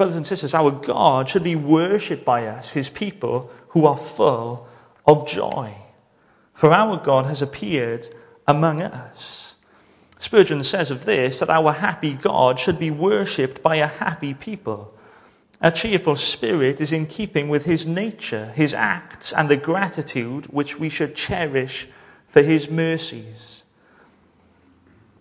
Brothers 0.00 0.16
and 0.16 0.26
sisters, 0.26 0.54
our 0.54 0.70
God 0.70 1.28
should 1.28 1.44
be 1.44 1.56
worshipped 1.56 2.24
by 2.24 2.46
us, 2.46 2.70
his 2.70 2.88
people, 2.88 3.50
who 3.68 3.84
are 3.84 3.98
full 3.98 4.66
of 5.06 5.28
joy. 5.28 5.74
For 6.54 6.72
our 6.72 6.96
God 6.96 7.26
has 7.26 7.42
appeared 7.42 8.08
among 8.48 8.80
us. 8.80 9.56
Spurgeon 10.18 10.64
says 10.64 10.90
of 10.90 11.04
this 11.04 11.40
that 11.40 11.50
our 11.50 11.72
happy 11.72 12.14
God 12.14 12.58
should 12.58 12.78
be 12.78 12.90
worshipped 12.90 13.62
by 13.62 13.76
a 13.76 13.88
happy 13.88 14.32
people. 14.32 14.94
A 15.60 15.70
cheerful 15.70 16.16
spirit 16.16 16.80
is 16.80 16.92
in 16.92 17.04
keeping 17.04 17.50
with 17.50 17.66
his 17.66 17.86
nature, 17.86 18.52
his 18.54 18.72
acts, 18.72 19.34
and 19.34 19.50
the 19.50 19.58
gratitude 19.58 20.46
which 20.46 20.78
we 20.78 20.88
should 20.88 21.14
cherish 21.14 21.86
for 22.26 22.40
his 22.40 22.70
mercies. 22.70 23.64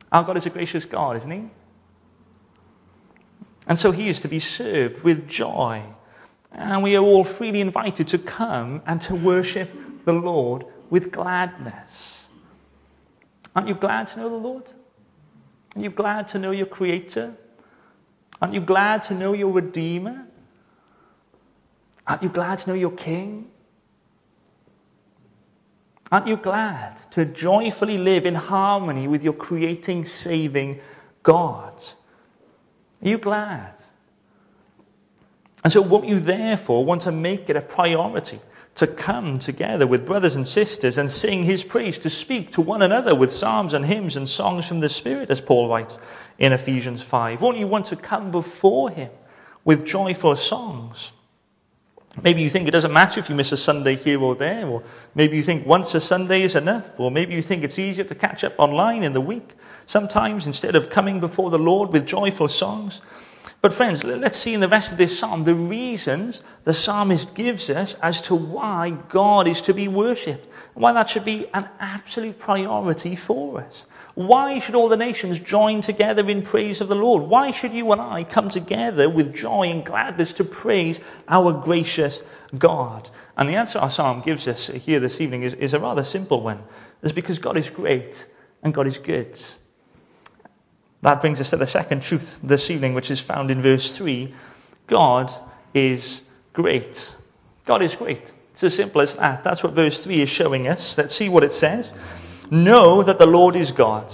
Our 0.09 0.23
God 0.23 0.37
is 0.37 0.45
a 0.45 0.49
gracious 0.49 0.85
God, 0.85 1.17
isn't 1.17 1.31
he? 1.31 1.49
And 3.69 3.77
so 3.77 3.91
he 3.91 4.09
is 4.09 4.21
to 4.21 4.27
be 4.27 4.39
served 4.39 5.03
with 5.03 5.29
joy. 5.29 5.83
And 6.51 6.81
we 6.81 6.97
are 6.97 7.03
all 7.03 7.23
freely 7.23 7.61
invited 7.61 8.07
to 8.09 8.17
come 8.17 8.81
and 8.87 8.99
to 9.01 9.15
worship 9.15 9.69
the 10.05 10.13
Lord 10.13 10.65
with 10.89 11.11
gladness. 11.11 12.27
Aren't 13.55 13.67
you 13.67 13.75
glad 13.75 14.07
to 14.07 14.19
know 14.19 14.29
the 14.29 14.35
Lord? 14.35 14.71
Aren't 15.75 15.83
you 15.83 15.91
glad 15.91 16.27
to 16.29 16.39
know 16.39 16.49
your 16.49 16.65
Creator? 16.65 17.35
Aren't 18.41 18.55
you 18.55 18.61
glad 18.61 19.03
to 19.03 19.13
know 19.13 19.33
your 19.33 19.51
Redeemer? 19.51 20.25
Aren't 22.07 22.23
you 22.23 22.29
glad 22.29 22.57
to 22.59 22.69
know 22.69 22.75
your 22.75 22.91
King? 22.91 23.51
Aren't 26.11 26.25
you 26.25 26.37
glad 26.37 26.99
to 27.11 27.23
joyfully 27.23 27.99
live 27.99 28.25
in 28.25 28.33
harmony 28.33 29.07
with 29.07 29.23
your 29.23 29.33
creating, 29.33 30.05
saving 30.05 30.79
God? 31.21 31.83
Are 33.01 33.07
you 33.07 33.17
glad? 33.17 33.73
And 35.63 35.73
so, 35.73 35.81
won't 35.81 36.07
you 36.07 36.19
therefore 36.19 36.85
want 36.85 37.01
to 37.01 37.11
make 37.11 37.49
it 37.49 37.55
a 37.55 37.61
priority 37.61 38.39
to 38.75 38.87
come 38.87 39.37
together 39.37 39.85
with 39.85 40.05
brothers 40.05 40.37
and 40.37 40.47
sisters 40.47 40.97
and 40.97 41.11
sing 41.11 41.43
his 41.43 41.63
praise, 41.63 41.97
to 41.97 42.09
speak 42.09 42.51
to 42.51 42.61
one 42.61 42.81
another 42.81 43.13
with 43.13 43.31
psalms 43.31 43.73
and 43.73 43.85
hymns 43.85 44.15
and 44.15 44.27
songs 44.29 44.67
from 44.67 44.79
the 44.79 44.87
Spirit, 44.87 45.29
as 45.29 45.41
Paul 45.41 45.69
writes 45.69 45.97
in 46.37 46.53
Ephesians 46.53 47.03
5? 47.03 47.41
Won't 47.41 47.57
you 47.57 47.67
want 47.67 47.85
to 47.87 47.97
come 47.97 48.31
before 48.31 48.89
him 48.89 49.09
with 49.65 49.85
joyful 49.85 50.35
songs? 50.37 51.11
Maybe 52.23 52.41
you 52.41 52.49
think 52.49 52.67
it 52.67 52.71
doesn't 52.71 52.93
matter 52.93 53.19
if 53.19 53.29
you 53.29 53.35
miss 53.35 53.51
a 53.51 53.57
Sunday 53.57 53.95
here 53.95 54.21
or 54.21 54.35
there, 54.35 54.65
or 54.65 54.83
maybe 55.13 55.37
you 55.37 55.43
think 55.43 55.65
once 55.65 55.93
a 55.93 56.01
Sunday 56.01 56.41
is 56.41 56.55
enough, 56.55 56.99
or 56.99 57.11
maybe 57.11 57.35
you 57.35 57.41
think 57.41 57.63
it's 57.63 57.79
easier 57.79 58.05
to 58.05 58.15
catch 58.15 58.43
up 58.43 58.53
online 58.57 59.03
in 59.03 59.13
the 59.13 59.21
week 59.21 59.55
sometimes 59.89 60.45
instead 60.45 60.75
of 60.75 60.91
coming 60.91 61.19
before 61.19 61.49
the 61.49 61.57
Lord 61.57 61.91
with 61.91 62.05
joyful 62.05 62.47
songs. 62.47 63.01
But, 63.59 63.73
friends, 63.73 64.03
let's 64.03 64.37
see 64.37 64.53
in 64.53 64.59
the 64.59 64.67
rest 64.67 64.91
of 64.91 64.99
this 64.99 65.17
psalm 65.17 65.45
the 65.45 65.55
reasons 65.55 66.43
the 66.63 66.75
psalmist 66.75 67.33
gives 67.33 67.71
us 67.71 67.95
as 67.95 68.21
to 68.21 68.35
why 68.35 68.91
God 68.91 69.47
is 69.47 69.61
to 69.61 69.73
be 69.73 69.87
worshipped, 69.87 70.47
why 70.75 70.93
that 70.93 71.09
should 71.09 71.25
be 71.25 71.47
an 71.55 71.67
absolute 71.79 72.37
priority 72.37 73.15
for 73.15 73.61
us. 73.61 73.87
Why 74.13 74.59
should 74.59 74.75
all 74.75 74.89
the 74.89 74.95
nations 74.95 75.39
join 75.39 75.81
together 75.81 76.29
in 76.29 76.43
praise 76.43 76.81
of 76.81 76.87
the 76.87 76.95
Lord? 76.95 77.23
Why 77.23 77.49
should 77.49 77.73
you 77.73 77.91
and 77.91 77.99
I 77.99 78.23
come 78.23 78.49
together 78.49 79.09
with 79.09 79.33
joy 79.33 79.63
and 79.63 79.83
gladness 79.83 80.33
to 80.33 80.43
praise 80.43 80.99
our 81.27 81.51
gracious 81.51 82.21
God? 82.57 83.09
And 83.35 83.49
the 83.49 83.55
answer 83.55 83.79
our 83.79 83.89
psalm 83.89 84.21
gives 84.21 84.47
us 84.47 84.67
here 84.67 84.99
this 84.99 85.19
evening 85.19 85.41
is, 85.43 85.55
is 85.55 85.73
a 85.73 85.79
rather 85.79 86.03
simple 86.03 86.41
one. 86.41 86.61
It's 87.01 87.11
because 87.11 87.39
God 87.39 87.57
is 87.57 87.71
great 87.71 88.27
and 88.61 88.73
God 88.73 88.85
is 88.85 88.99
good. 88.99 89.35
That 91.01 91.21
brings 91.21 91.39
us 91.39 91.49
to 91.51 91.57
the 91.57 91.67
second 91.67 92.01
truth 92.01 92.39
this 92.43 92.69
evening, 92.69 92.93
which 92.93 93.09
is 93.09 93.19
found 93.19 93.51
in 93.51 93.61
verse 93.61 93.95
3. 93.97 94.33
God 94.87 95.31
is 95.73 96.23
great. 96.53 97.15
God 97.65 97.81
is 97.81 97.95
great. 97.95 98.33
It's 98.53 98.63
as 98.63 98.75
simple 98.75 98.99
as 99.01 99.15
that. 99.15 99.43
That's 99.43 99.63
what 99.63 99.73
verse 99.73 100.03
3 100.03 100.21
is 100.21 100.29
showing 100.29 100.67
us. 100.67 100.97
Let's 100.97 101.15
see 101.15 101.29
what 101.29 101.43
it 101.43 101.53
says. 101.53 101.91
Know 102.51 103.01
that 103.03 103.19
the 103.19 103.25
Lord 103.25 103.55
is 103.55 103.71
God. 103.71 104.11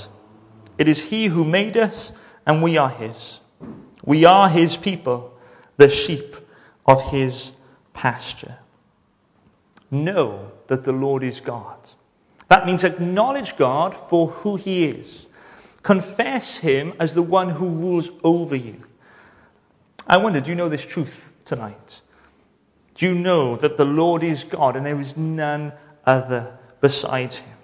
It 0.77 0.87
is 0.87 1.09
He 1.09 1.27
who 1.27 1.43
made 1.43 1.77
us, 1.77 2.11
and 2.45 2.61
we 2.61 2.77
are 2.77 2.89
His. 2.89 3.39
We 4.03 4.25
are 4.25 4.49
His 4.49 4.77
people, 4.77 5.33
the 5.77 5.89
sheep 5.89 6.35
of 6.85 7.01
His 7.09 7.53
pasture. 7.93 8.57
Know 9.89 10.51
that 10.67 10.83
the 10.83 10.91
Lord 10.91 11.23
is 11.23 11.39
God. 11.39 11.77
That 12.49 12.67
means 12.67 12.83
acknowledge 12.83 13.57
God 13.57 13.95
for 13.95 14.27
who 14.27 14.57
He 14.57 14.85
is. 14.85 15.24
Confess 15.85 16.57
Him 16.57 16.93
as 16.99 17.13
the 17.13 17.21
one 17.21 17.47
who 17.47 17.69
rules 17.69 18.09
over 18.23 18.55
you. 18.55 18.83
I 20.07 20.17
wonder, 20.17 20.41
do 20.41 20.49
you 20.49 20.55
know 20.55 20.67
this 20.67 20.83
truth 20.83 21.31
tonight? 21.45 22.01
Do 22.95 23.05
you 23.05 23.13
know 23.13 23.55
that 23.57 23.77
the 23.77 23.85
Lord 23.85 24.23
is 24.23 24.43
God 24.43 24.75
and 24.75 24.83
there 24.83 24.99
is 24.99 25.15
none 25.15 25.73
other 26.03 26.57
besides 26.81 27.37
Him? 27.37 27.55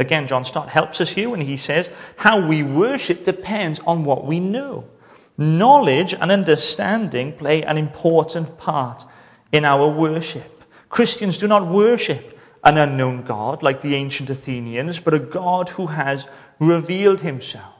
Again, 0.00 0.26
John 0.26 0.44
Stott 0.44 0.70
helps 0.70 1.00
us 1.00 1.10
here 1.10 1.30
when 1.30 1.40
he 1.40 1.56
says, 1.56 1.88
How 2.16 2.44
we 2.44 2.64
worship 2.64 3.22
depends 3.22 3.78
on 3.86 4.02
what 4.02 4.24
we 4.24 4.40
know. 4.40 4.88
Knowledge 5.36 6.14
and 6.14 6.32
understanding 6.32 7.32
play 7.32 7.62
an 7.62 7.78
important 7.78 8.58
part 8.58 9.04
in 9.52 9.64
our 9.64 9.88
worship. 9.88 10.64
Christians 10.88 11.38
do 11.38 11.46
not 11.46 11.68
worship 11.68 12.36
an 12.64 12.76
unknown 12.76 13.22
God 13.22 13.62
like 13.62 13.82
the 13.82 13.94
ancient 13.94 14.30
Athenians, 14.30 14.98
but 14.98 15.14
a 15.14 15.20
God 15.20 15.68
who 15.70 15.86
has 15.86 16.26
revealed 16.58 17.20
himself. 17.20 17.74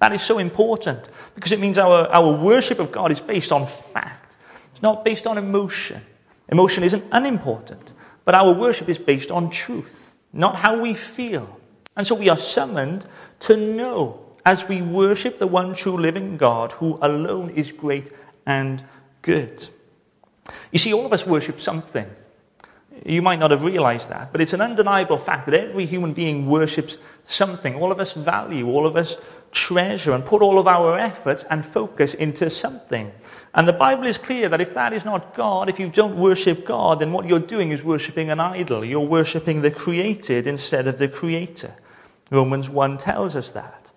That 0.00 0.12
is 0.12 0.22
so 0.22 0.38
important 0.38 1.08
because 1.34 1.52
it 1.52 1.60
means 1.60 1.78
our, 1.78 2.08
our 2.08 2.32
worship 2.32 2.78
of 2.78 2.92
God 2.92 3.10
is 3.10 3.20
based 3.20 3.52
on 3.52 3.66
fact. 3.66 4.36
It's 4.72 4.82
not 4.82 5.04
based 5.04 5.26
on 5.26 5.38
emotion. 5.38 6.02
Emotion 6.48 6.84
isn't 6.84 7.04
unimportant, 7.12 7.92
but 8.24 8.34
our 8.34 8.54
worship 8.54 8.88
is 8.88 8.98
based 8.98 9.30
on 9.30 9.50
truth 9.50 10.08
not 10.32 10.56
how 10.56 10.80
we 10.80 10.94
feel. 10.94 11.58
And 11.96 12.06
so 12.06 12.14
we 12.14 12.28
are 12.28 12.36
summoned 12.36 13.06
to 13.40 13.56
know 13.56 14.24
as 14.46 14.66
we 14.68 14.82
worship 14.82 15.38
the 15.38 15.46
one 15.46 15.74
true 15.74 15.96
living 15.96 16.36
God 16.36 16.72
who 16.72 16.98
alone 17.02 17.50
is 17.50 17.72
great 17.72 18.10
and 18.46 18.84
good. 19.22 19.68
You 20.70 20.78
see, 20.78 20.94
all 20.94 21.04
of 21.04 21.12
us 21.12 21.26
worship 21.26 21.60
something. 21.60 22.08
You 23.04 23.22
might 23.22 23.38
not 23.38 23.50
have 23.50 23.64
realized 23.64 24.08
that, 24.10 24.32
but 24.32 24.40
it's 24.40 24.52
an 24.52 24.60
undeniable 24.60 25.18
fact 25.18 25.46
that 25.46 25.54
every 25.54 25.86
human 25.86 26.12
being 26.12 26.48
worships 26.48 26.98
something. 27.24 27.74
All 27.74 27.92
of 27.92 28.00
us 28.00 28.14
value, 28.14 28.68
all 28.68 28.86
of 28.86 28.96
us 28.96 29.16
treasure, 29.52 30.12
and 30.12 30.24
put 30.24 30.42
all 30.42 30.58
of 30.58 30.66
our 30.66 30.98
efforts 30.98 31.44
and 31.50 31.64
focus 31.64 32.14
into 32.14 32.50
something. 32.50 33.12
And 33.54 33.66
the 33.66 33.72
Bible 33.72 34.06
is 34.06 34.18
clear 34.18 34.48
that 34.48 34.60
if 34.60 34.74
that 34.74 34.92
is 34.92 35.04
not 35.04 35.34
God, 35.34 35.68
if 35.68 35.80
you 35.80 35.88
don't 35.88 36.16
worship 36.16 36.64
God, 36.64 37.00
then 37.00 37.12
what 37.12 37.26
you're 37.26 37.38
doing 37.38 37.70
is 37.70 37.82
worshipping 37.82 38.30
an 38.30 38.40
idol. 38.40 38.84
You're 38.84 39.00
worshipping 39.00 39.62
the 39.62 39.70
created 39.70 40.46
instead 40.46 40.86
of 40.86 40.98
the 40.98 41.08
creator. 41.08 41.74
Romans 42.30 42.68
1 42.68 42.98
tells 42.98 43.36
us 43.36 43.52
that. 43.52 43.90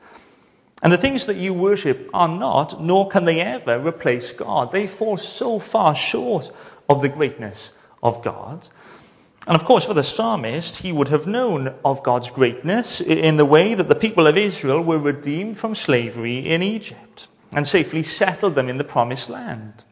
And 0.82 0.92
the 0.92 0.98
things 0.98 1.26
that 1.28 1.38
you 1.38 1.54
worship 1.54 2.10
are 2.14 2.28
not, 2.28 2.82
nor 2.82 3.08
can 3.08 3.26
they 3.26 3.40
ever 3.40 3.80
replace 3.80 4.32
God. 4.32 4.72
They 4.72 4.88
fall 4.88 5.18
so 5.18 5.60
far 5.60 5.96
short 5.96 6.52
of 6.90 7.02
the 7.02 7.10
greatness 7.10 7.72
of 8.02 8.24
God. 8.24 8.68
And 9.52 9.60
of 9.60 9.68
course, 9.68 9.86
for 9.86 9.94
the 9.94 10.02
psalmist, 10.02 10.78
he 10.78 10.94
would 10.94 11.10
have 11.10 11.28
known 11.28 11.76
of 11.84 12.04
God's 12.04 12.32
greatness 12.32 13.02
in 13.02 13.36
the 13.36 13.44
way 13.44 13.74
that 13.74 13.90
the 13.90 13.96
people 13.96 14.26
of 14.26 14.38
Israel 14.38 14.82
were 14.82 14.98
redeemed 14.98 15.60
from 15.60 15.76
slavery 15.76 16.38
in 16.38 16.64
Egypt 16.64 17.28
and 17.54 17.68
safely 17.68 18.02
settled 18.02 18.56
them 18.56 18.70
in 18.70 18.78
the 18.78 18.86
promised 18.86 19.30
land. 19.30 19.84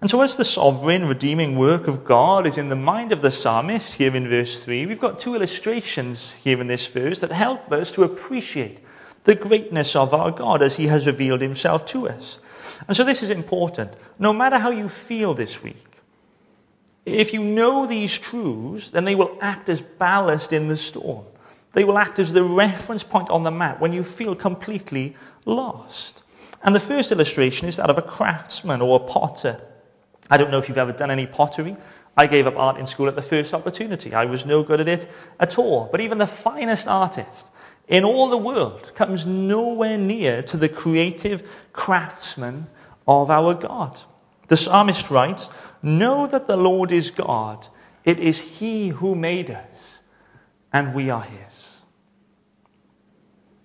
And 0.00 0.08
so, 0.08 0.20
as 0.20 0.36
the 0.36 0.44
sovereign, 0.44 1.08
redeeming 1.08 1.58
work 1.58 1.88
of 1.88 2.04
God 2.04 2.46
is 2.46 2.56
in 2.56 2.68
the 2.68 2.76
mind 2.76 3.10
of 3.10 3.20
the 3.20 3.32
psalmist 3.32 3.94
here 3.94 4.14
in 4.14 4.28
verse 4.28 4.62
3, 4.62 4.86
we've 4.86 5.00
got 5.00 5.18
two 5.18 5.34
illustrations 5.34 6.34
here 6.34 6.60
in 6.60 6.68
this 6.68 6.86
verse 6.86 7.18
that 7.22 7.32
help 7.32 7.72
us 7.72 7.90
to 7.94 8.04
appreciate 8.04 8.78
the 9.24 9.34
greatness 9.34 9.96
of 9.96 10.14
our 10.14 10.30
God 10.30 10.62
as 10.62 10.76
he 10.76 10.86
has 10.86 11.08
revealed 11.08 11.40
himself 11.40 11.84
to 11.86 12.08
us. 12.08 12.38
And 12.86 12.96
so, 12.96 13.02
this 13.02 13.24
is 13.24 13.30
important. 13.30 13.94
No 14.20 14.32
matter 14.32 14.58
how 14.58 14.70
you 14.70 14.88
feel 14.88 15.34
this 15.34 15.64
week, 15.64 15.95
if 17.06 17.32
you 17.32 17.42
know 17.42 17.86
these 17.86 18.18
truths, 18.18 18.90
then 18.90 19.04
they 19.04 19.14
will 19.14 19.38
act 19.40 19.68
as 19.68 19.80
ballast 19.80 20.52
in 20.52 20.66
the 20.66 20.76
storm. 20.76 21.24
They 21.72 21.84
will 21.84 21.98
act 21.98 22.18
as 22.18 22.32
the 22.32 22.42
reference 22.42 23.04
point 23.04 23.30
on 23.30 23.44
the 23.44 23.50
map 23.50 23.80
when 23.80 23.92
you 23.92 24.02
feel 24.02 24.34
completely 24.34 25.14
lost. 25.44 26.22
And 26.62 26.74
the 26.74 26.80
first 26.80 27.12
illustration 27.12 27.68
is 27.68 27.76
that 27.76 27.90
of 27.90 27.96
a 27.96 28.02
craftsman 28.02 28.82
or 28.82 28.96
a 28.96 29.04
potter. 29.04 29.60
I 30.28 30.36
don't 30.36 30.50
know 30.50 30.58
if 30.58 30.68
you've 30.68 30.78
ever 30.78 30.92
done 30.92 31.12
any 31.12 31.26
pottery. 31.26 31.76
I 32.16 32.26
gave 32.26 32.46
up 32.46 32.56
art 32.56 32.78
in 32.78 32.86
school 32.86 33.06
at 33.06 33.14
the 33.14 33.22
first 33.22 33.54
opportunity. 33.54 34.12
I 34.12 34.24
was 34.24 34.44
no 34.44 34.64
good 34.64 34.80
at 34.80 34.88
it 34.88 35.08
at 35.38 35.58
all. 35.58 35.88
But 35.92 36.00
even 36.00 36.18
the 36.18 36.26
finest 36.26 36.88
artist 36.88 37.46
in 37.86 38.04
all 38.04 38.28
the 38.28 38.36
world 38.36 38.90
comes 38.96 39.26
nowhere 39.26 39.98
near 39.98 40.42
to 40.42 40.56
the 40.56 40.68
creative 40.68 41.48
craftsman 41.72 42.66
of 43.06 43.30
our 43.30 43.54
God. 43.54 44.00
The 44.48 44.56
psalmist 44.56 45.10
writes, 45.10 45.50
Know 45.86 46.26
that 46.26 46.48
the 46.48 46.56
Lord 46.56 46.90
is 46.90 47.12
God. 47.12 47.68
It 48.04 48.18
is 48.18 48.58
He 48.58 48.88
who 48.88 49.14
made 49.14 49.52
us, 49.52 50.00
and 50.72 50.92
we 50.92 51.10
are 51.10 51.22
His. 51.22 51.76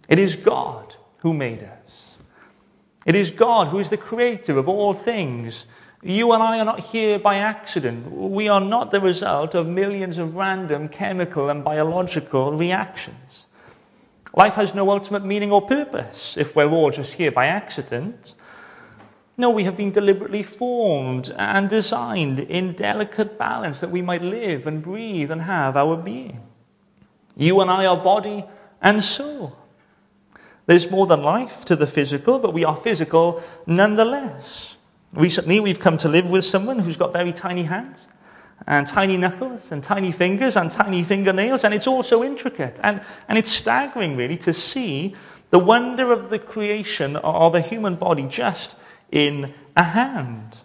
It 0.08 0.20
is 0.20 0.36
God 0.36 0.94
who 1.18 1.34
made 1.34 1.64
us. 1.64 2.18
It 3.08 3.16
is 3.16 3.32
God 3.32 3.70
who 3.70 3.80
is 3.80 3.90
the 3.90 3.98
creator 3.98 4.60
of 4.60 4.70
all 4.70 4.94
things. 4.94 5.66
You 6.04 6.32
and 6.34 6.44
I 6.44 6.60
are 6.60 6.66
not 6.66 6.82
here 6.82 7.18
by 7.18 7.38
accident. 7.38 8.12
We 8.12 8.48
are 8.48 8.62
not 8.62 8.92
the 8.92 9.02
result 9.02 9.56
of 9.56 9.66
millions 9.66 10.20
of 10.20 10.36
random 10.36 10.90
chemical 10.90 11.50
and 11.50 11.64
biological 11.64 12.54
reactions. 12.54 13.48
Life 14.36 14.54
has 14.54 14.76
no 14.76 14.92
ultimate 14.92 15.26
meaning 15.26 15.52
or 15.52 15.64
purpose 15.64 16.38
if 16.38 16.56
we're 16.56 16.70
all 16.70 16.92
just 16.92 17.14
here 17.14 17.32
by 17.32 17.48
accident. 17.48 18.36
No, 19.42 19.50
we 19.50 19.64
have 19.64 19.76
been 19.76 19.90
deliberately 19.90 20.44
formed 20.44 21.34
and 21.36 21.68
designed 21.68 22.42
in 22.42 22.74
delicate 22.74 23.40
balance 23.40 23.80
that 23.80 23.90
we 23.90 24.04
might 24.04 24.22
live 24.22 24.68
and 24.68 24.84
breathe 24.84 25.32
and 25.32 25.42
have 25.42 25.76
our 25.76 25.98
being. 25.98 26.44
You 27.36 27.60
and 27.60 27.72
I 27.72 27.88
are 27.88 27.98
body 27.98 28.46
and 28.84 29.04
soul. 29.04 29.58
There's 30.68 30.92
more 30.92 31.08
than 31.08 31.24
life 31.24 31.66
to 31.66 31.76
the 31.76 31.88
physical, 31.88 32.38
but 32.38 32.54
we 32.54 32.64
are 32.64 32.76
physical 32.76 33.42
nonetheless. 33.66 34.78
Recently, 35.12 35.60
we've 35.60 35.80
come 35.80 35.98
to 35.98 36.08
live 36.08 36.30
with 36.30 36.44
someone 36.44 36.78
who's 36.78 36.96
got 36.96 37.12
very 37.12 37.34
tiny 37.34 37.64
hands 37.64 38.08
and 38.68 38.86
tiny 38.86 39.18
knuckles 39.18 39.72
and 39.72 39.82
tiny 39.82 40.12
fingers 40.12 40.56
and 40.56 40.70
tiny 40.70 41.02
fingernails, 41.02 41.64
and 41.64 41.74
it's 41.74 41.88
all 41.88 42.04
so 42.04 42.24
intricate. 42.24 42.80
And, 42.84 43.02
and 43.28 43.40
it's 43.40 43.50
staggering, 43.50 44.16
really, 44.16 44.38
to 44.38 44.54
see 44.54 45.16
the 45.50 45.58
wonder 45.58 46.12
of 46.12 46.30
the 46.30 46.38
creation 46.38 47.16
of 47.16 47.56
a 47.56 47.60
human 47.60 47.96
body 47.96 48.28
just 48.30 48.76
in 49.12 49.54
a 49.76 49.84
hand. 49.84 50.62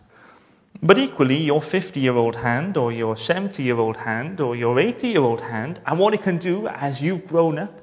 But 0.83 0.99
equally, 0.99 1.39
your 1.39 1.63
50 1.63 2.01
year 2.01 2.15
old 2.15 2.37
hand, 2.37 2.77
or 2.77 2.93
your 2.93 3.17
70 3.17 3.63
year 3.63 3.77
old 3.77 3.99
hand, 3.99 4.41
or 4.41 4.55
your 4.55 4.79
80 4.79 5.09
year 5.09 5.21
old 5.21 5.41
hand, 5.41 5.81
and 5.87 5.99
what 5.99 6.15
it 6.15 6.23
can 6.23 6.39
do 6.39 6.69
as 6.69 7.01
you've 7.01 7.27
grown 7.27 7.59
up, 7.59 7.81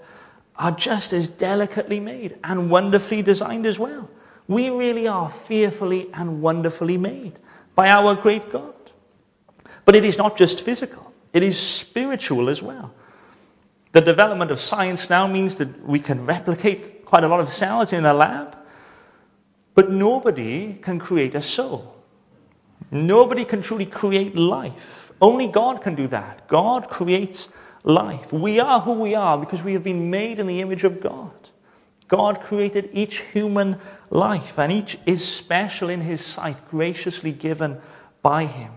are 0.58 0.72
just 0.72 1.14
as 1.14 1.28
delicately 1.28 2.00
made 2.00 2.38
and 2.44 2.70
wonderfully 2.70 3.22
designed 3.22 3.66
as 3.66 3.80
well. 3.80 4.10
We 4.48 4.70
really 4.70 5.08
are 5.08 5.30
fearfully 5.30 6.10
and 6.14 6.42
wonderfully 6.42 6.98
made 6.98 7.40
by 7.76 7.90
our 7.90 8.16
great 8.16 8.52
God. 8.52 8.74
But 9.86 9.96
it 9.96 10.04
is 10.04 10.18
not 10.18 10.38
just 10.38 10.62
physical, 10.62 11.14
it 11.34 11.44
is 11.44 11.60
spiritual 11.60 12.50
as 12.50 12.62
well. 12.62 12.94
The 13.92 14.02
development 14.02 14.50
of 14.50 14.60
science 14.60 15.10
now 15.10 15.28
means 15.28 15.56
that 15.58 15.86
we 15.86 16.00
can 16.00 16.26
replicate 16.26 17.06
quite 17.06 17.24
a 17.24 17.28
lot 17.28 17.40
of 17.40 17.50
cells 17.50 17.94
in 17.94 18.06
a 18.06 18.14
lab, 18.14 18.58
but 19.76 19.90
nobody 19.90 20.74
can 20.74 21.00
create 21.00 21.36
a 21.36 21.42
soul. 21.42 21.96
Nobody 22.92 23.44
can 23.46 23.62
truly 23.62 23.86
create 23.86 24.36
life. 24.36 25.12
Only 25.22 25.48
God 25.48 25.82
can 25.82 25.96
do 25.96 26.08
that. 26.08 26.48
God 26.48 26.90
creates 26.90 27.50
life. 27.84 28.32
We 28.32 28.60
are 28.60 28.80
who 28.82 28.94
we 28.94 29.16
are 29.16 29.38
because 29.38 29.64
we 29.64 29.74
have 29.74 29.84
been 29.84 30.10
made 30.10 30.40
in 30.40 30.48
the 30.48 30.62
image 30.62 30.84
of 30.84 31.02
God. 31.02 31.32
God 32.08 32.42
created 32.42 32.90
each 32.94 33.22
human 33.22 33.80
life, 34.10 34.60
and 34.60 34.72
each 34.72 35.00
is 35.06 35.28
special 35.28 35.90
in 35.90 36.02
His 36.02 36.24
sight, 36.24 36.58
graciously 36.70 37.32
given 37.32 37.82
by 38.22 38.46
Him. 38.46 38.72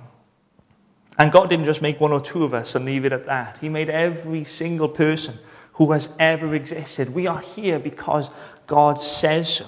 And 1.19 1.33
God 1.33 1.51
didn't 1.51 1.67
just 1.67 1.83
make 1.83 2.01
one 2.01 2.13
or 2.13 2.21
two 2.21 2.45
of 2.45 2.55
us 2.55 2.75
and 2.75 2.85
leave 2.85 3.05
it 3.05 3.13
at 3.13 3.27
that. 3.27 3.59
He 3.61 3.69
made 3.69 3.91
every 3.91 4.45
single 4.45 4.89
person 4.89 5.39
who 5.75 5.93
has 5.93 6.09
ever 6.19 6.55
existed. 6.55 7.15
We 7.15 7.27
are 7.27 7.41
here 7.41 7.79
because 7.79 8.31
God 8.67 8.99
says 8.99 9.53
so. 9.53 9.67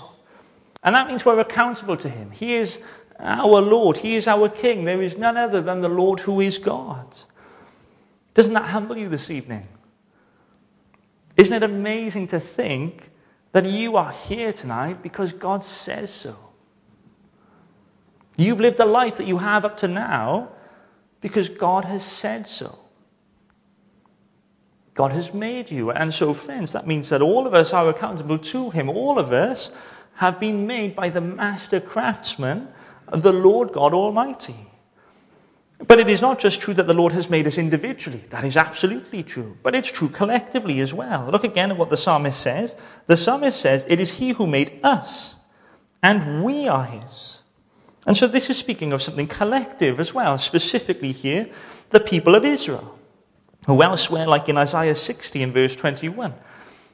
And 0.82 0.94
that 0.94 1.08
means 1.08 1.24
we're 1.24 1.40
accountable 1.40 1.96
to 1.98 2.08
Him. 2.08 2.30
He 2.30 2.54
is 2.54 2.78
our 3.18 3.60
Lord, 3.60 3.98
He 3.98 4.14
is 4.14 4.28
our 4.28 4.48
King. 4.48 4.84
There 4.84 5.02
is 5.02 5.16
none 5.16 5.36
other 5.36 5.60
than 5.60 5.80
the 5.80 5.88
Lord 5.88 6.20
who 6.20 6.40
is 6.40 6.58
God. 6.58 7.16
Doesn't 8.34 8.54
that 8.54 8.66
humble 8.66 8.96
you 8.96 9.08
this 9.08 9.30
evening? 9.30 9.66
Isn't 11.36 11.62
it 11.62 11.62
amazing 11.62 12.28
to 12.28 12.40
think 12.40 13.10
that 13.52 13.66
you 13.66 13.96
are 13.96 14.12
here 14.12 14.52
tonight 14.52 15.02
because 15.02 15.32
God 15.32 15.62
says 15.62 16.12
so? 16.12 16.36
You've 18.36 18.60
lived 18.60 18.76
the 18.76 18.86
life 18.86 19.16
that 19.16 19.26
you 19.26 19.38
have 19.38 19.64
up 19.64 19.76
to 19.78 19.88
now 19.88 20.50
because 21.20 21.48
God 21.48 21.84
has 21.84 22.04
said 22.04 22.46
so. 22.46 22.78
God 24.94 25.12
has 25.12 25.34
made 25.34 25.70
you. 25.70 25.90
And 25.90 26.12
so, 26.12 26.34
friends, 26.34 26.72
that 26.72 26.86
means 26.86 27.08
that 27.10 27.22
all 27.22 27.46
of 27.46 27.54
us 27.54 27.72
are 27.72 27.88
accountable 27.88 28.38
to 28.38 28.70
Him. 28.70 28.88
All 28.88 29.18
of 29.18 29.32
us 29.32 29.70
have 30.18 30.40
been 30.40 30.66
made 30.66 30.96
by 30.96 31.08
the 31.08 31.20
master 31.20 31.78
craftsman, 31.78 32.66
the 33.12 33.32
Lord 33.32 33.72
God 33.72 33.94
Almighty. 33.94 34.56
But 35.86 36.00
it 36.00 36.08
is 36.08 36.20
not 36.20 36.40
just 36.40 36.60
true 36.60 36.74
that 36.74 36.88
the 36.88 36.94
Lord 36.94 37.12
has 37.12 37.30
made 37.30 37.46
us 37.46 37.56
individually. 37.56 38.24
That 38.30 38.42
is 38.42 38.56
absolutely 38.56 39.22
true. 39.22 39.56
But 39.62 39.76
it's 39.76 39.92
true 39.92 40.08
collectively 40.08 40.80
as 40.80 40.92
well. 40.92 41.28
Look 41.30 41.44
again 41.44 41.70
at 41.70 41.76
what 41.76 41.90
the 41.90 41.96
psalmist 41.96 42.40
says. 42.40 42.74
The 43.06 43.16
psalmist 43.16 43.60
says, 43.60 43.86
It 43.88 44.00
is 44.00 44.14
He 44.14 44.30
who 44.30 44.48
made 44.48 44.80
us, 44.82 45.36
and 46.02 46.42
we 46.42 46.66
are 46.66 46.84
His. 46.84 47.42
And 48.04 48.16
so 48.16 48.26
this 48.26 48.50
is 48.50 48.56
speaking 48.56 48.92
of 48.92 49.02
something 49.02 49.28
collective 49.28 50.00
as 50.00 50.12
well, 50.12 50.36
specifically 50.36 51.12
here, 51.12 51.48
the 51.90 52.00
people 52.00 52.34
of 52.34 52.44
Israel, 52.44 52.98
who 53.66 53.84
elsewhere, 53.84 54.26
like 54.26 54.48
in 54.48 54.56
Isaiah 54.56 54.96
60 54.96 55.42
in 55.42 55.52
verse 55.52 55.76
21, 55.76 56.34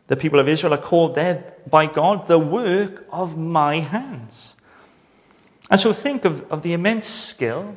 the 0.06 0.16
people 0.16 0.38
of 0.38 0.48
Israel 0.48 0.74
are 0.74 0.78
called 0.78 1.14
there 1.14 1.54
by 1.68 1.86
God 1.86 2.26
the 2.26 2.38
work 2.38 3.06
of 3.10 3.38
my 3.38 3.76
hands. 3.76 4.54
And 5.70 5.80
so 5.80 5.92
think 5.92 6.24
of, 6.24 6.50
of 6.50 6.62
the 6.62 6.72
immense 6.74 7.06
skill 7.06 7.76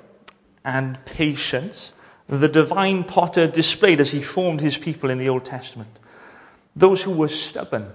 and 0.63 1.03
patience 1.05 1.93
the 2.27 2.49
divine 2.49 3.05
potter 3.05 3.47
displayed 3.47 4.01
as 4.01 4.11
he 4.11 4.21
formed 4.21 4.59
his 4.59 4.77
people 4.77 5.09
in 5.09 5.17
the 5.17 5.29
Old 5.29 5.45
Testament. 5.45 5.99
Those 6.75 7.01
who 7.03 7.11
were 7.11 7.29
stubborn 7.29 7.89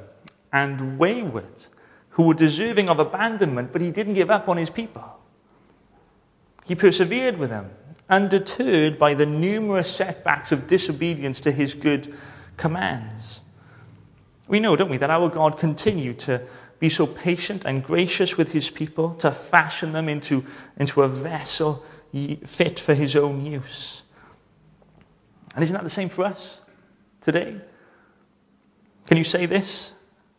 and 0.53 0.99
wayward, 0.99 1.67
who 2.11 2.25
were 2.25 2.35
deserving 2.35 2.89
of 2.89 2.99
abandonment, 2.99 3.73
but 3.73 3.83
he 3.83 3.91
didn't 3.91 4.15
give 4.15 4.31
up 4.31 4.49
on 4.49 4.57
his 4.57 4.71
people. 4.71 5.05
He 6.65 6.75
persevered 6.75 7.39
with 7.39 7.51
them, 7.51 7.71
undeterred 8.09 8.99
by 8.99 9.15
the 9.15 9.27
numerous 9.27 9.95
setbacks 9.95 10.51
of 10.51 10.67
disobedience 10.67 11.41
to 11.43 11.53
his 11.53 11.75
good 11.75 12.13
commands. 12.57 13.42
We 14.49 14.61
know, 14.61 14.77
don't 14.77 14.91
we, 14.91 14.97
that 14.99 15.11
our 15.11 15.29
God 15.29 15.59
continued 15.59 16.19
to 16.21 16.43
be 16.79 16.89
so 16.89 17.07
patient 17.07 17.65
and 17.65 17.83
gracious 17.83 18.37
with 18.37 18.53
his 18.53 18.69
people, 18.69 19.15
to 19.15 19.31
fashion 19.31 19.93
them 19.93 20.09
into, 20.09 20.45
into 20.77 21.03
a 21.03 21.09
vessel 21.09 21.85
fit 22.45 22.79
for 22.81 22.95
his 22.95 23.17
own 23.17 23.45
use. 23.45 24.03
And 25.55 25.63
isn't 25.63 25.75
that 25.75 25.85
the 25.85 25.91
same 25.91 26.09
for 26.09 26.25
us 26.25 26.59
today? 27.21 27.61
Can 29.07 29.17
you 29.17 29.25
say 29.25 29.47
this? 29.47 29.93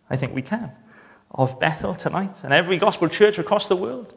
I 0.09 0.15
think 0.15 0.33
we 0.35 0.41
can. 0.41 0.71
Of 1.31 1.59
Bethel 1.59 1.95
tonight 1.95 2.43
and 2.43 2.53
every 2.53 2.77
gospel 2.77 3.07
church 3.09 3.39
across 3.39 3.67
the 3.67 3.75
world. 3.75 4.13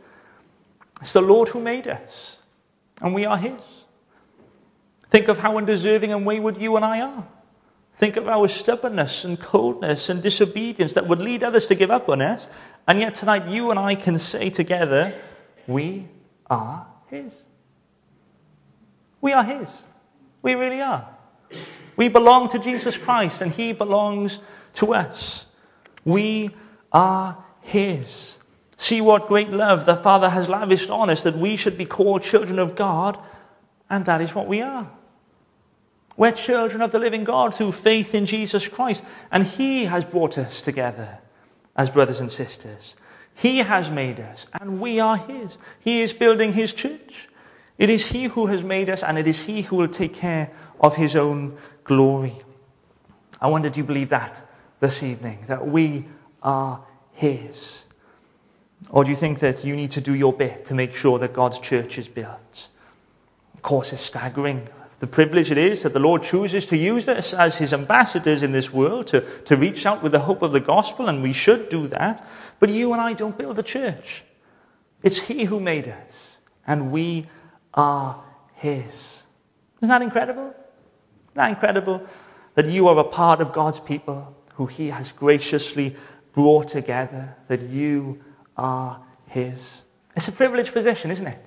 It's 1.01 1.12
the 1.12 1.22
Lord 1.22 1.49
who 1.49 1.61
made 1.61 1.87
us, 1.88 2.37
and 3.01 3.14
we 3.14 3.25
are 3.25 3.37
His. 3.37 3.61
Think 5.11 5.29
of 5.29 5.38
how 5.38 5.57
undeserving 5.59 6.12
and 6.12 6.27
wayward 6.27 6.59
you 6.59 6.77
and 6.77 6.85
I 6.85 7.01
are. 7.03 7.27
Think 7.96 8.16
of 8.16 8.28
our 8.28 8.46
stubbornness 8.46 9.24
and 9.24 9.40
coldness 9.40 10.11
and 10.11 10.22
disobedience 10.22 10.92
that 10.94 11.06
would 11.06 11.18
lead 11.18 11.42
others 11.42 11.66
to 11.68 11.74
give 11.74 11.90
up 11.90 12.11
on 12.11 12.20
us. 12.20 12.46
And 12.87 13.00
yet 13.00 13.14
tonight, 13.14 13.48
you 13.48 13.70
and 13.70 13.78
I 13.78 13.94
can 13.94 14.18
say 14.18 14.50
together, 14.50 15.14
We 15.66 16.06
are 16.48 16.87
His. 17.09 17.44
We 19.22 19.32
are 19.32 19.42
His. 19.42 19.68
We 20.42 20.54
really 20.54 20.82
are. 20.82 21.09
We 21.96 22.09
belong 22.09 22.50
to 22.50 22.59
Jesus 22.59 22.98
Christ, 22.98 23.40
and 23.40 23.50
He 23.50 23.72
belongs 23.72 24.40
to 24.74 24.92
us. 24.92 25.46
We 26.04 26.50
are 26.92 27.42
His. 27.62 28.38
See 28.76 29.00
what 29.00 29.26
great 29.26 29.50
love 29.50 29.87
the 29.87 29.96
Father 29.96 30.28
has 30.28 30.50
lavished 30.50 30.90
on 30.90 31.09
us 31.09 31.22
that 31.22 31.37
we 31.37 31.56
should 31.56 31.78
be 31.78 31.87
called 31.87 32.22
children 32.22 32.59
of 32.59 32.76
God, 32.76 33.18
and 33.88 34.04
that 34.04 34.20
is 34.20 34.35
what 34.35 34.46
we 34.46 34.61
are. 34.61 34.87
We're 36.16 36.33
children 36.33 36.81
of 36.81 36.92
the 36.92 36.98
living 36.98 37.24
God 37.24 37.55
through 37.55 37.72
faith 37.72 38.14
in 38.14 38.26
Jesus 38.26 38.68
Christ, 38.68 39.05
and 39.31 39.44
He 39.44 39.85
has 39.85 40.05
brought 40.05 40.38
us 40.38 40.62
together 40.62 41.18
as 41.76 41.90
brothers 41.90 42.20
and 42.20 42.33
sisters. 42.33 42.96
He 43.35 43.59
has 43.59 43.90
made 43.90 44.18
us, 44.18 44.46
and 44.59 44.81
we 44.81 44.98
are 44.98 45.18
His. 45.18 45.59
He 45.79 46.00
is 46.00 46.14
building 46.14 46.55
His 46.55 46.72
church. 46.72 47.29
It 47.76 47.90
is 47.90 48.07
He 48.07 48.24
who 48.24 48.46
has 48.46 48.64
made 48.64 48.88
us, 48.88 49.02
and 49.02 49.18
it 49.18 49.26
is 49.26 49.44
He 49.44 49.62
who 49.62 49.76
will 49.76 49.88
take 49.88 50.14
care 50.14 50.50
of 50.81 50.96
His 50.96 51.14
own 51.14 51.59
glory. 51.85 52.37
I 53.40 53.48
wonder, 53.48 53.68
do 53.68 53.81
you 53.81 53.85
believe 53.85 54.09
that 54.09 54.42
this 54.81 55.02
evening? 55.02 55.44
That 55.48 55.66
we 55.66 56.07
are 56.42 56.83
His. 57.12 57.85
Or 58.88 59.05
do 59.05 59.11
you 59.11 59.16
think 59.16 59.40
that 59.40 59.64
you 59.64 59.76
need 59.76 59.90
to 59.92 60.00
do 60.00 60.14
your 60.14 60.33
bit 60.33 60.64
to 60.66 60.74
make 60.74 60.94
sure 60.94 61.18
that 61.18 61.35
God's 61.35 61.59
church 61.59 61.98
is 61.98 62.09
built? 62.09 62.68
Of 63.52 63.61
course, 63.61 63.92
it's 63.92 64.00
staggering. 64.00 64.68
The 64.98 65.06
privilege 65.06 65.50
it 65.50 65.59
is 65.59 65.82
that 65.82 65.92
the 65.92 66.00
Lord 66.00 66.22
chooses 66.22 66.64
to 66.66 66.76
use 66.76 67.06
us 67.06 67.35
as 67.35 67.59
his 67.59 67.74
ambassadors 67.74 68.42
in 68.42 68.52
this 68.52 68.72
world 68.72 69.06
to, 69.09 69.20
to 69.44 69.56
reach 69.56 69.85
out 69.85 70.02
with 70.02 70.12
the 70.12 70.20
hope 70.20 70.40
of 70.40 70.52
the 70.52 70.61
gospel, 70.61 71.09
and 71.09 71.22
we 71.22 71.35
should 71.35 71.68
do 71.68 71.87
that. 71.88 72.26
But 72.61 72.70
you 72.70 72.92
and 72.92 73.00
I 73.00 73.12
don't 73.12 73.37
build 73.37 73.56
the 73.56 73.62
church. 73.62 74.24
It's 75.02 75.18
He 75.18 75.44
who 75.44 75.61
made 75.61 75.88
us, 75.88 76.38
and 76.66 76.90
we 76.90 77.26
are 77.74 78.22
His. 78.54 79.22
Isn't 79.80 79.90
that 79.90 80.02
incredible? 80.02 80.46
Isn't 80.46 81.35
that 81.35 81.50
incredible 81.50 82.02
that 82.54 82.66
you 82.66 82.88
are 82.88 82.98
a 82.98 83.04
part 83.04 83.40
of 83.40 83.52
God's 83.52 83.78
people 83.78 84.35
who 84.54 84.66
He 84.66 84.88
has 84.88 85.12
graciously 85.12 85.94
brought 86.32 86.68
together, 86.68 87.37
that 87.48 87.62
you 87.62 88.24
are 88.56 89.00
His? 89.26 89.85
It's 90.16 90.28
a 90.28 90.32
privileged 90.32 90.72
position, 90.72 91.11
isn't 91.11 91.26
it? 91.26 91.44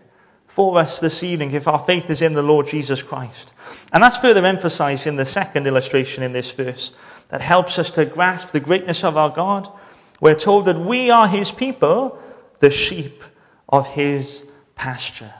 For 0.50 0.80
us 0.80 1.00
this 1.00 1.24
evening, 1.24 1.52
if 1.54 1.68
our 1.68 1.80
faith 1.80 2.10
is 2.10 2.22
in 2.22 2.34
the 2.34 2.44
Lord 2.44 2.68
Jesus 2.68 3.02
Christ. 3.02 3.54
And 3.94 4.04
that's 4.04 4.18
further 4.18 4.46
emphasized 4.46 5.08
in 5.08 5.16
the 5.16 5.26
second 5.26 5.68
illustration 5.68 6.24
in 6.24 6.34
this 6.34 6.52
verse 6.52 6.94
that 7.30 7.42
helps 7.42 7.80
us 7.80 7.92
to 7.92 8.06
grasp 8.06 8.50
the 8.50 8.60
greatness 8.60 9.04
of 9.04 9.16
our 9.16 9.30
God. 9.30 9.72
We're 10.20 10.36
told 10.36 10.66
that 10.66 10.78
we 10.78 11.10
are 11.10 11.28
His 11.28 11.52
people, 11.52 12.20
the 12.60 12.72
sheep 12.72 13.24
of 13.70 13.88
His 13.88 14.44
pasture. 14.76 15.34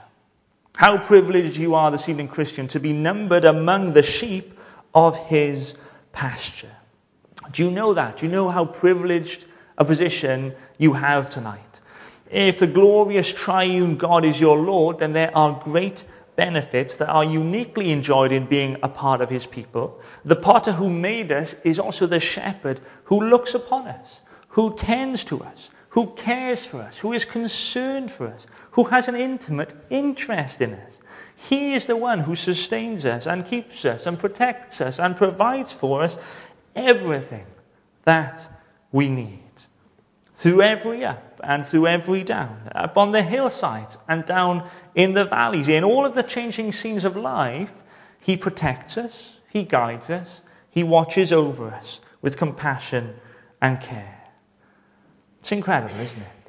How 0.76 0.96
privileged 0.96 1.56
you 1.56 1.74
are 1.74 1.90
this 1.90 2.08
evening, 2.08 2.28
Christian, 2.28 2.66
to 2.68 2.80
be 2.80 2.92
numbered 2.92 3.44
among 3.44 3.92
the 3.92 4.02
sheep 4.02 4.58
of 4.94 5.16
His 5.26 5.74
pasture. 6.12 6.74
Do 7.52 7.64
you 7.64 7.70
know 7.70 7.94
that? 7.94 8.18
Do 8.18 8.26
you 8.26 8.32
know 8.32 8.48
how 8.48 8.64
privileged 8.64 9.44
a 9.76 9.84
position 9.84 10.54
you 10.78 10.94
have 10.94 11.30
tonight? 11.30 11.69
If 12.30 12.60
the 12.60 12.68
glorious 12.68 13.32
triune 13.32 13.96
God 13.96 14.24
is 14.24 14.40
your 14.40 14.56
Lord, 14.56 15.00
then 15.00 15.12
there 15.12 15.36
are 15.36 15.60
great 15.62 16.04
benefits 16.36 16.96
that 16.96 17.08
are 17.08 17.24
uniquely 17.24 17.90
enjoyed 17.90 18.30
in 18.30 18.46
being 18.46 18.76
a 18.82 18.88
part 18.88 19.20
of 19.20 19.30
his 19.30 19.46
people. 19.46 20.00
The 20.24 20.36
potter 20.36 20.72
who 20.72 20.88
made 20.88 21.32
us 21.32 21.54
is 21.64 21.80
also 21.80 22.06
the 22.06 22.20
shepherd 22.20 22.80
who 23.04 23.20
looks 23.20 23.54
upon 23.54 23.88
us, 23.88 24.20
who 24.50 24.74
tends 24.76 25.24
to 25.24 25.42
us, 25.42 25.70
who 25.90 26.12
cares 26.14 26.64
for 26.64 26.80
us, 26.80 26.98
who 26.98 27.12
is 27.12 27.24
concerned 27.24 28.12
for 28.12 28.28
us, 28.28 28.46
who 28.70 28.84
has 28.84 29.08
an 29.08 29.16
intimate 29.16 29.74
interest 29.90 30.60
in 30.60 30.74
us. 30.74 31.00
He 31.34 31.74
is 31.74 31.86
the 31.86 31.96
one 31.96 32.20
who 32.20 32.36
sustains 32.36 33.04
us 33.04 33.26
and 33.26 33.44
keeps 33.44 33.84
us 33.84 34.06
and 34.06 34.18
protects 34.18 34.80
us 34.80 35.00
and 35.00 35.16
provides 35.16 35.72
for 35.72 36.02
us 36.02 36.16
everything 36.76 37.46
that 38.04 38.48
we 38.92 39.08
need. 39.08 39.42
Through 40.36 40.62
every 40.62 41.04
up 41.04 41.29
and 41.42 41.64
through 41.64 41.86
every 41.86 42.24
down, 42.24 42.70
up 42.74 42.96
on 42.96 43.12
the 43.12 43.22
hillsides 43.22 43.98
and 44.08 44.24
down 44.24 44.68
in 44.94 45.14
the 45.14 45.24
valleys, 45.24 45.68
in 45.68 45.84
all 45.84 46.06
of 46.06 46.14
the 46.14 46.22
changing 46.22 46.72
scenes 46.72 47.04
of 47.04 47.16
life, 47.16 47.82
He 48.20 48.36
protects 48.36 48.96
us, 48.96 49.36
He 49.48 49.62
guides 49.62 50.10
us, 50.10 50.42
He 50.70 50.82
watches 50.82 51.32
over 51.32 51.68
us 51.68 52.00
with 52.22 52.36
compassion 52.36 53.14
and 53.60 53.80
care. 53.80 54.20
It's 55.40 55.52
incredible, 55.52 55.98
isn't 56.00 56.20
it? 56.20 56.40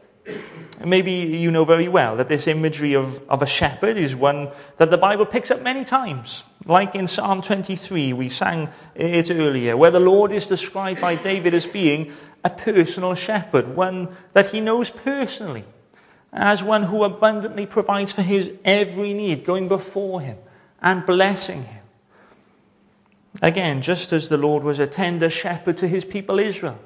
Maybe 0.84 1.12
you 1.12 1.52
know 1.52 1.66
very 1.66 1.88
well 1.88 2.16
that 2.18 2.28
this 2.28 2.48
imagery 2.48 2.96
of, 2.96 3.28
of 3.30 3.42
a 3.42 3.46
shepherd 3.46 3.98
is 3.98 4.16
one 4.16 4.50
that 4.78 4.90
the 4.90 4.98
Bible 4.98 5.26
picks 5.26 5.52
up 5.52 5.62
many 5.62 5.84
times. 5.84 6.44
Like 6.66 6.96
in 6.96 7.08
Psalm 7.08 7.42
23, 7.42 8.14
we 8.14 8.30
sang 8.30 8.70
it 8.96 9.30
earlier, 9.32 9.78
where 9.78 9.92
the 9.92 10.00
Lord 10.00 10.32
is 10.32 10.48
described 10.48 11.02
by 11.02 11.16
David 11.16 11.54
as 11.54 11.68
being 11.68 12.12
a 12.44 12.50
personal 12.50 13.16
shepherd, 13.16 13.76
one 13.76 14.16
that 14.34 14.50
he 14.50 14.62
knows 14.62 14.90
personally 14.90 15.66
as 16.34 16.64
one 16.64 16.84
who 16.84 17.04
abundantly 17.04 17.66
provides 17.66 18.14
for 18.14 18.22
his 18.22 18.52
every 18.64 19.14
need, 19.14 19.44
going 19.44 19.68
before 19.68 20.22
him 20.22 20.38
and 20.82 21.06
blessing 21.06 21.64
him. 21.64 21.84
Again, 23.42 23.82
just 23.82 24.14
as 24.14 24.30
the 24.30 24.38
Lord 24.38 24.64
was 24.64 24.80
a 24.80 24.88
tender 24.88 25.30
shepherd 25.30 25.78
to 25.78 25.88
his 25.88 26.06
people 26.06 26.40
Israel, 26.40 26.80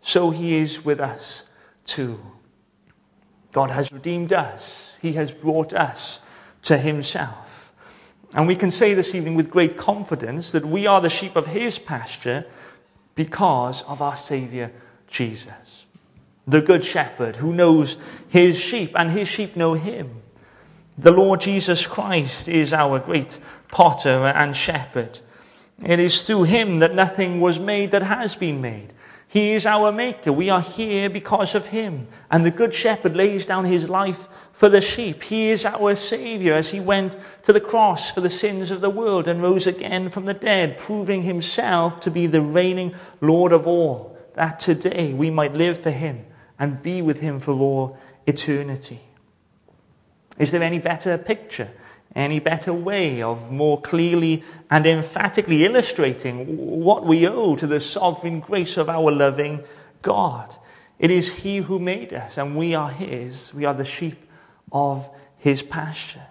so 0.00 0.30
he 0.30 0.54
is 0.56 0.84
with 0.84 1.00
us 1.00 1.44
too. 1.84 2.20
God 3.52 3.70
has 3.70 3.92
redeemed 3.92 4.32
us, 4.32 4.96
he 5.00 5.12
has 5.12 5.30
brought 5.30 5.72
us 5.72 6.20
to 6.62 6.76
himself. 6.76 7.72
And 8.34 8.48
we 8.48 8.56
can 8.56 8.70
say 8.70 8.94
this 8.94 9.14
evening 9.14 9.36
with 9.36 9.50
great 9.50 9.76
confidence 9.76 10.52
that 10.52 10.66
we 10.66 10.86
are 10.86 11.00
the 11.00 11.10
sheep 11.10 11.36
of 11.36 11.46
his 11.46 11.78
pasture 11.78 12.44
because 13.14 13.82
of 13.82 14.02
our 14.02 14.16
Savior 14.16 14.72
Jesus 15.14 15.84
the 16.46 16.60
good 16.60 16.84
shepherd 16.84 17.36
who 17.36 17.52
knows 17.52 17.96
his 18.28 18.58
sheep 18.58 18.92
and 18.94 19.10
his 19.10 19.28
sheep 19.28 19.56
know 19.56 19.74
him. 19.74 20.22
The 20.98 21.10
Lord 21.10 21.40
Jesus 21.40 21.86
Christ 21.86 22.48
is 22.48 22.72
our 22.72 22.98
great 22.98 23.40
potter 23.68 24.32
and 24.34 24.56
shepherd. 24.56 25.18
It 25.84 25.98
is 25.98 26.22
through 26.22 26.44
him 26.44 26.78
that 26.78 26.94
nothing 26.94 27.40
was 27.40 27.58
made 27.58 27.90
that 27.90 28.02
has 28.02 28.34
been 28.34 28.60
made. 28.60 28.92
He 29.26 29.52
is 29.52 29.66
our 29.66 29.90
maker. 29.90 30.32
We 30.32 30.50
are 30.50 30.60
here 30.60 31.10
because 31.10 31.56
of 31.56 31.66
him. 31.66 32.06
And 32.30 32.46
the 32.46 32.52
good 32.52 32.72
shepherd 32.72 33.16
lays 33.16 33.46
down 33.46 33.64
his 33.64 33.90
life 33.90 34.28
for 34.52 34.68
the 34.68 34.80
sheep. 34.80 35.24
He 35.24 35.48
is 35.48 35.64
our 35.64 35.96
savior 35.96 36.54
as 36.54 36.70
he 36.70 36.78
went 36.78 37.16
to 37.42 37.52
the 37.52 37.60
cross 37.60 38.12
for 38.12 38.20
the 38.20 38.30
sins 38.30 38.70
of 38.70 38.80
the 38.80 38.90
world 38.90 39.26
and 39.26 39.42
rose 39.42 39.66
again 39.66 40.08
from 40.08 40.26
the 40.26 40.34
dead, 40.34 40.78
proving 40.78 41.22
himself 41.22 41.98
to 42.00 42.12
be 42.12 42.28
the 42.28 42.42
reigning 42.42 42.94
Lord 43.20 43.52
of 43.52 43.66
all, 43.66 44.13
that 44.34 44.60
today 44.60 45.12
we 45.12 45.30
might 45.30 45.54
live 45.54 45.78
for 45.78 45.90
him 45.90 46.24
and 46.58 46.82
be 46.82 47.02
with 47.02 47.20
him 47.20 47.40
for 47.40 47.52
all 47.52 47.98
eternity. 48.26 49.00
Is 50.38 50.50
there 50.50 50.62
any 50.62 50.78
better 50.78 51.16
picture, 51.16 51.70
any 52.14 52.40
better 52.40 52.72
way 52.72 53.22
of 53.22 53.50
more 53.50 53.80
clearly 53.80 54.42
and 54.70 54.86
emphatically 54.86 55.64
illustrating 55.64 56.56
what 56.80 57.04
we 57.04 57.26
owe 57.26 57.56
to 57.56 57.66
the 57.66 57.80
sovereign 57.80 58.40
grace 58.40 58.76
of 58.76 58.88
our 58.88 59.10
loving 59.10 59.62
God? 60.02 60.56
It 60.98 61.10
is 61.10 61.34
He 61.34 61.58
who 61.58 61.78
made 61.78 62.12
us, 62.12 62.38
and 62.38 62.56
we 62.56 62.74
are 62.74 62.90
His. 62.90 63.52
We 63.54 63.64
are 63.64 63.74
the 63.74 63.84
sheep 63.84 64.28
of 64.72 65.08
His 65.36 65.62
pasture. 65.62 66.26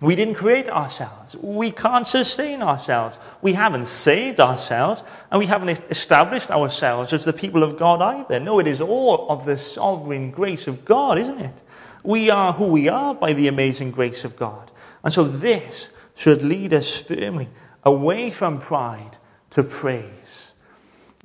We 0.00 0.14
didn't 0.14 0.34
create 0.34 0.68
ourselves. 0.68 1.36
We 1.36 1.70
can't 1.70 2.06
sustain 2.06 2.62
ourselves. 2.62 3.18
We 3.40 3.54
haven't 3.54 3.86
saved 3.86 4.40
ourselves, 4.40 5.02
and 5.30 5.38
we 5.38 5.46
haven't 5.46 5.80
established 5.90 6.50
ourselves 6.50 7.14
as 7.14 7.24
the 7.24 7.32
people 7.32 7.62
of 7.62 7.78
God 7.78 8.02
either. 8.02 8.38
No, 8.38 8.58
it 8.58 8.66
is 8.66 8.82
all 8.82 9.26
of 9.30 9.46
the 9.46 9.56
sovereign 9.56 10.30
grace 10.30 10.66
of 10.66 10.84
God, 10.84 11.16
isn't 11.18 11.40
it? 11.40 11.62
We 12.04 12.28
are 12.28 12.52
who 12.52 12.66
we 12.66 12.88
are 12.88 13.14
by 13.14 13.32
the 13.32 13.48
amazing 13.48 13.90
grace 13.90 14.24
of 14.24 14.36
God. 14.36 14.70
And 15.02 15.12
so 15.12 15.24
this 15.24 15.88
should 16.14 16.42
lead 16.42 16.74
us 16.74 17.02
firmly 17.02 17.48
away 17.82 18.30
from 18.30 18.58
pride 18.58 19.16
to 19.50 19.62
praise 19.62 20.15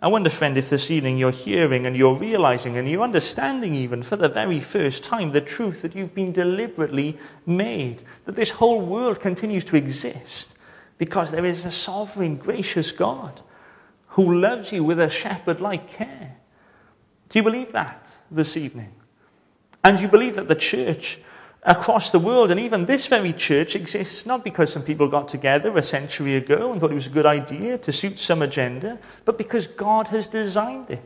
I 0.03 0.07
wonder, 0.07 0.31
friend, 0.31 0.57
if 0.57 0.69
this 0.69 0.89
evening 0.89 1.19
you're 1.19 1.29
hearing 1.29 1.85
and 1.85 1.95
you're 1.95 2.15
realizing 2.15 2.75
and 2.75 2.89
you're 2.89 3.03
understanding, 3.03 3.75
even 3.75 4.01
for 4.01 4.15
the 4.15 4.29
very 4.29 4.59
first 4.59 5.03
time, 5.03 5.31
the 5.31 5.41
truth 5.41 5.83
that 5.83 5.95
you've 5.95 6.15
been 6.15 6.31
deliberately 6.31 7.19
made, 7.45 8.01
that 8.25 8.35
this 8.35 8.49
whole 8.49 8.81
world 8.81 9.19
continues 9.19 9.63
to 9.65 9.75
exist 9.75 10.55
because 10.97 11.29
there 11.29 11.45
is 11.45 11.65
a 11.65 11.71
sovereign, 11.71 12.35
gracious 12.35 12.91
God 12.91 13.41
who 14.07 14.39
loves 14.39 14.71
you 14.71 14.83
with 14.83 14.99
a 14.99 15.09
shepherd 15.09 15.61
like 15.61 15.87
care. 15.87 16.35
Do 17.29 17.37
you 17.37 17.43
believe 17.43 17.71
that 17.73 18.09
this 18.31 18.57
evening? 18.57 18.93
And 19.83 19.99
you 19.99 20.07
believe 20.07 20.35
that 20.35 20.47
the 20.47 20.55
church 20.55 21.19
across 21.63 22.11
the 22.11 22.19
world. 22.19 22.51
And 22.51 22.59
even 22.59 22.85
this 22.85 23.07
very 23.07 23.33
church 23.33 23.75
exists 23.75 24.25
not 24.25 24.43
because 24.43 24.71
some 24.71 24.83
people 24.83 25.07
got 25.07 25.27
together 25.27 25.75
a 25.77 25.83
century 25.83 26.35
ago 26.35 26.71
and 26.71 26.81
thought 26.81 26.91
it 26.91 26.95
was 26.95 27.07
a 27.07 27.11
good 27.11 27.25
idea 27.25 27.77
to 27.79 27.91
suit 27.91 28.19
some 28.19 28.41
agenda, 28.41 28.99
but 29.25 29.37
because 29.37 29.67
God 29.67 30.07
has 30.07 30.27
designed 30.27 30.89
it. 30.89 31.03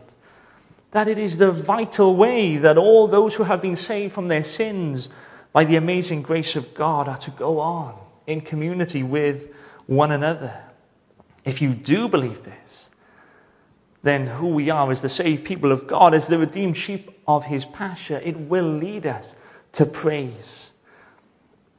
That 0.92 1.08
it 1.10 1.18
is 1.18 1.38
the 1.38 1.52
vital 1.52 2.16
way 2.16 2.56
that 2.58 2.78
all 2.78 3.08
those 3.08 3.36
who 3.36 3.44
have 3.44 3.62
been 3.62 3.76
saved 3.76 4.14
from 4.14 4.30
their 4.30 4.46
sins 4.46 5.10
by 5.52 5.66
the 5.66 5.76
amazing 5.76 6.22
grace 6.22 6.56
of 6.56 6.74
God 6.74 7.10
are 7.10 7.18
to 7.18 7.32
go 7.32 7.60
on 7.60 7.96
in 8.28 8.42
community 8.42 9.04
with 9.04 9.54
one 9.88 10.12
another. 10.12 10.54
If 11.44 11.62
you 11.62 11.74
do 11.74 12.08
believe 12.08 12.44
this, 12.44 12.90
then 14.04 14.28
who 14.28 14.48
we 14.48 14.70
are 14.70 14.90
as 14.92 15.02
the 15.02 15.10
saved 15.10 15.44
people 15.44 15.72
of 15.72 15.86
God, 15.88 16.14
as 16.14 16.28
the 16.28 16.38
redeemed 16.38 16.78
sheep 16.78 17.12
of 17.28 17.46
his 17.46 17.66
pasture, 17.66 18.22
it 18.24 18.38
will 18.38 18.66
lead 18.66 19.06
us 19.06 19.28
to 19.76 19.86
praise. 19.86 20.72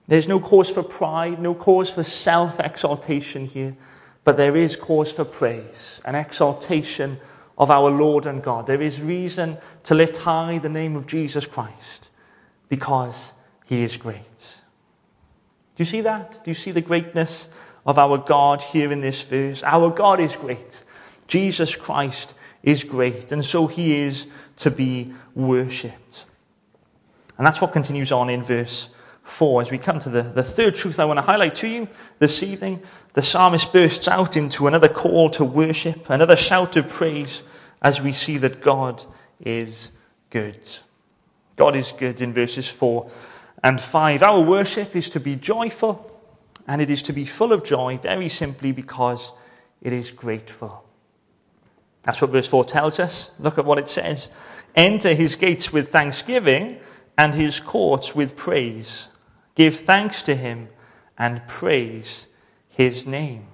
There's 0.06 0.28
no 0.28 0.38
cause 0.38 0.70
for 0.70 0.82
pride, 0.82 1.40
no 1.40 1.54
cause 1.54 1.90
for 1.90 2.04
self 2.04 2.60
exaltation 2.60 3.46
here, 3.46 3.76
but 4.24 4.36
there 4.36 4.56
is 4.56 4.76
cause 4.76 5.12
for 5.12 5.24
praise, 5.24 6.00
an 6.04 6.14
exaltation 6.14 7.18
of 7.58 7.70
our 7.70 7.90
Lord 7.90 8.26
and 8.26 8.42
God. 8.42 8.66
There 8.66 8.82
is 8.82 9.00
reason 9.00 9.58
to 9.84 9.94
lift 9.94 10.18
high 10.18 10.58
the 10.58 10.68
name 10.68 10.94
of 10.94 11.06
Jesus 11.06 11.46
Christ 11.46 12.10
because 12.68 13.32
he 13.64 13.82
is 13.82 13.96
great. 13.96 14.38
Do 15.76 15.80
you 15.80 15.84
see 15.84 16.02
that? 16.02 16.44
Do 16.44 16.50
you 16.50 16.54
see 16.54 16.70
the 16.70 16.80
greatness 16.80 17.48
of 17.86 17.98
our 17.98 18.18
God 18.18 18.60
here 18.62 18.92
in 18.92 19.00
this 19.00 19.22
verse? 19.22 19.62
Our 19.62 19.90
God 19.90 20.20
is 20.20 20.36
great. 20.36 20.84
Jesus 21.28 21.74
Christ 21.74 22.34
is 22.62 22.84
great, 22.84 23.32
and 23.32 23.44
so 23.44 23.66
he 23.66 24.00
is 24.00 24.26
to 24.58 24.70
be 24.70 25.12
worshipped. 25.34 26.26
And 27.38 27.46
that's 27.46 27.60
what 27.60 27.72
continues 27.72 28.12
on 28.12 28.30
in 28.30 28.42
verse 28.42 28.94
4. 29.24 29.62
As 29.62 29.70
we 29.70 29.78
come 29.78 29.98
to 30.00 30.08
the, 30.08 30.22
the 30.22 30.42
third 30.42 30.74
truth 30.74 30.98
I 30.98 31.04
want 31.04 31.18
to 31.18 31.22
highlight 31.22 31.54
to 31.56 31.68
you 31.68 31.88
this 32.18 32.42
evening, 32.42 32.82
the 33.14 33.22
psalmist 33.22 33.72
bursts 33.72 34.08
out 34.08 34.36
into 34.36 34.66
another 34.66 34.88
call 34.88 35.28
to 35.30 35.44
worship, 35.44 36.08
another 36.08 36.36
shout 36.36 36.76
of 36.76 36.88
praise 36.88 37.42
as 37.82 38.00
we 38.00 38.12
see 38.12 38.38
that 38.38 38.60
God 38.60 39.04
is 39.40 39.90
good. 40.30 40.78
God 41.56 41.76
is 41.76 41.92
good 41.92 42.20
in 42.20 42.32
verses 42.32 42.68
4 42.68 43.10
and 43.64 43.80
5. 43.80 44.22
Our 44.22 44.40
worship 44.40 44.94
is 44.94 45.10
to 45.10 45.20
be 45.20 45.36
joyful 45.36 46.12
and 46.66 46.80
it 46.80 46.90
is 46.90 47.02
to 47.02 47.12
be 47.12 47.24
full 47.24 47.52
of 47.52 47.64
joy, 47.64 47.98
very 47.98 48.28
simply 48.28 48.72
because 48.72 49.32
it 49.82 49.92
is 49.92 50.10
grateful. 50.10 50.84
That's 52.02 52.20
what 52.20 52.30
verse 52.30 52.48
4 52.48 52.64
tells 52.64 53.00
us. 53.00 53.32
Look 53.38 53.58
at 53.58 53.64
what 53.64 53.78
it 53.78 53.88
says 53.88 54.30
Enter 54.74 55.14
his 55.14 55.36
gates 55.36 55.72
with 55.72 55.90
thanksgiving 55.90 56.78
and 57.18 57.34
his 57.34 57.60
courts 57.60 58.14
with 58.14 58.36
praise. 58.36 59.08
Give 59.54 59.74
thanks 59.74 60.22
to 60.24 60.34
him 60.34 60.68
and 61.16 61.46
praise 61.46 62.26
his 62.68 63.06
name. 63.06 63.46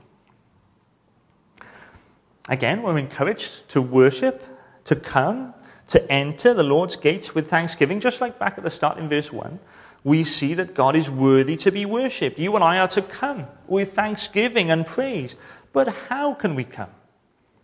Again, 2.49 2.83
we're 2.83 2.99
encouraged 2.99 3.69
to 3.69 3.81
worship, 3.81 4.43
to 4.85 4.97
come, 4.97 5.55
to 5.89 6.11
enter 6.11 6.55
the 6.55 6.65
Lord's 6.65 6.97
gates 6.97 7.35
with 7.35 7.49
thanksgiving, 7.49 8.01
just 8.01 8.21
like 8.21 8.39
back 8.39 8.59
at 8.59 8.65
the 8.65 8.71
start 8.71 8.99
in 8.99 9.09
verse 9.09 9.33
1. 9.33 9.61
We 10.05 10.25
see 10.25 10.55
that 10.55 10.75
God 10.75 10.97
is 10.97 11.09
worthy 11.09 11.57
to 11.59 11.71
be 11.71 11.87
worshipped. 11.87 12.39
You 12.39 12.57
and 12.57 12.65
I 12.65 12.79
are 12.79 12.89
to 12.89 13.03
come 13.03 13.47
with 13.69 13.93
thanksgiving 13.93 14.71
and 14.71 14.85
praise. 14.85 15.37
But 15.73 15.95
how 16.09 16.35
can 16.35 16.57
we 16.57 16.65
come? 16.65 16.91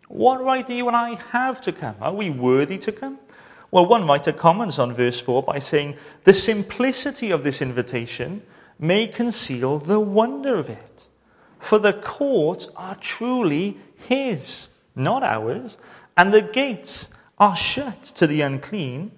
What 0.06 0.42
right 0.42 0.66
do 0.66 0.74
you 0.74 0.86
and 0.86 0.96
I 0.96 1.16
have 1.30 1.60
to 1.62 1.72
come? 1.72 1.96
Are 2.00 2.14
we 2.14 2.30
worthy 2.30 2.78
to 2.78 2.92
come? 2.92 3.18
Well, 3.70 3.86
one 3.86 4.06
writer 4.06 4.32
comments 4.32 4.78
on 4.78 4.94
verse 4.94 5.20
4 5.20 5.42
by 5.42 5.58
saying, 5.58 5.96
The 6.24 6.32
simplicity 6.32 7.30
of 7.30 7.44
this 7.44 7.60
invitation 7.60 8.42
may 8.78 9.06
conceal 9.06 9.78
the 9.78 10.00
wonder 10.00 10.56
of 10.56 10.70
it. 10.70 11.08
For 11.58 11.78
the 11.78 11.92
courts 11.92 12.68
are 12.76 12.94
truly 12.94 13.76
His, 13.96 14.68
not 14.96 15.22
ours, 15.22 15.76
and 16.16 16.32
the 16.32 16.40
gates 16.40 17.10
are 17.36 17.56
shut 17.56 18.02
to 18.02 18.26
the 18.26 18.40
unclean. 18.40 19.12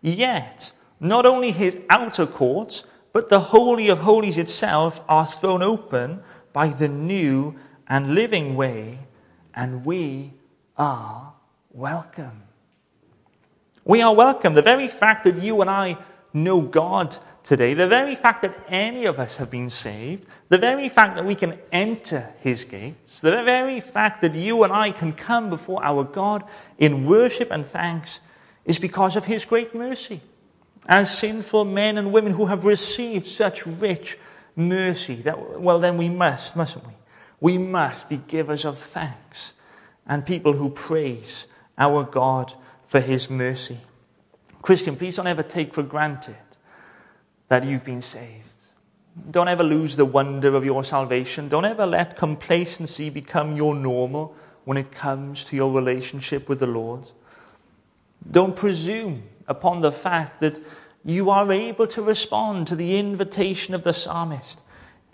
Yet, 0.00 0.72
not 0.98 1.26
only 1.26 1.50
His 1.50 1.76
outer 1.90 2.26
courts, 2.26 2.84
but 3.12 3.28
the 3.28 3.40
Holy 3.40 3.88
of 3.88 3.98
Holies 3.98 4.38
itself 4.38 5.02
are 5.08 5.26
thrown 5.26 5.62
open 5.62 6.22
by 6.54 6.68
the 6.68 6.88
new 6.88 7.56
and 7.86 8.14
living 8.14 8.56
way, 8.56 9.00
and 9.54 9.84
we 9.84 10.32
are 10.78 11.34
welcome. 11.72 12.44
We 13.84 14.02
are 14.02 14.14
welcome. 14.14 14.54
The 14.54 14.62
very 14.62 14.88
fact 14.88 15.24
that 15.24 15.42
you 15.42 15.60
and 15.60 15.70
I 15.70 15.96
know 16.34 16.60
God 16.60 17.16
today, 17.42 17.74
the 17.74 17.88
very 17.88 18.14
fact 18.14 18.42
that 18.42 18.54
any 18.68 19.06
of 19.06 19.18
us 19.18 19.36
have 19.36 19.50
been 19.50 19.70
saved, 19.70 20.26
the 20.50 20.58
very 20.58 20.88
fact 20.88 21.16
that 21.16 21.24
we 21.24 21.34
can 21.34 21.58
enter 21.72 22.30
his 22.40 22.64
gates, 22.64 23.20
the 23.20 23.42
very 23.42 23.80
fact 23.80 24.20
that 24.22 24.34
you 24.34 24.62
and 24.64 24.72
I 24.72 24.90
can 24.90 25.12
come 25.12 25.48
before 25.48 25.82
our 25.82 26.04
God 26.04 26.44
in 26.78 27.06
worship 27.06 27.50
and 27.50 27.64
thanks 27.64 28.20
is 28.64 28.78
because 28.78 29.16
of 29.16 29.24
his 29.24 29.44
great 29.44 29.74
mercy. 29.74 30.20
As 30.86 31.16
sinful 31.16 31.64
men 31.64 31.98
and 31.98 32.12
women 32.12 32.34
who 32.34 32.46
have 32.46 32.64
received 32.64 33.26
such 33.26 33.66
rich 33.66 34.18
mercy, 34.56 35.16
that, 35.16 35.60
well, 35.60 35.78
then 35.78 35.96
we 35.96 36.08
must, 36.08 36.54
mustn't 36.54 36.86
we? 36.86 36.92
We 37.40 37.56
must 37.56 38.08
be 38.08 38.18
givers 38.18 38.66
of 38.66 38.76
thanks 38.76 39.54
and 40.06 40.26
people 40.26 40.52
who 40.52 40.68
praise 40.68 41.46
our 41.78 42.04
God 42.04 42.52
for 42.90 42.98
his 42.98 43.30
mercy. 43.30 43.78
Christian, 44.62 44.96
please 44.96 45.14
don't 45.14 45.28
ever 45.28 45.44
take 45.44 45.72
for 45.72 45.84
granted 45.84 46.34
that 47.46 47.62
you've 47.62 47.84
been 47.84 48.02
saved. 48.02 48.48
Don't 49.30 49.46
ever 49.46 49.62
lose 49.62 49.94
the 49.94 50.04
wonder 50.04 50.56
of 50.56 50.64
your 50.64 50.82
salvation. 50.82 51.48
Don't 51.48 51.64
ever 51.64 51.86
let 51.86 52.16
complacency 52.16 53.08
become 53.08 53.54
your 53.54 53.76
normal 53.76 54.34
when 54.64 54.76
it 54.76 54.90
comes 54.90 55.44
to 55.44 55.54
your 55.54 55.72
relationship 55.72 56.48
with 56.48 56.58
the 56.58 56.66
Lord. 56.66 57.06
Don't 58.28 58.56
presume 58.56 59.22
upon 59.46 59.82
the 59.82 59.92
fact 59.92 60.40
that 60.40 60.60
you 61.04 61.30
are 61.30 61.52
able 61.52 61.86
to 61.86 62.02
respond 62.02 62.66
to 62.66 62.74
the 62.74 62.98
invitation 62.98 63.72
of 63.72 63.84
the 63.84 63.92
psalmist 63.92 64.64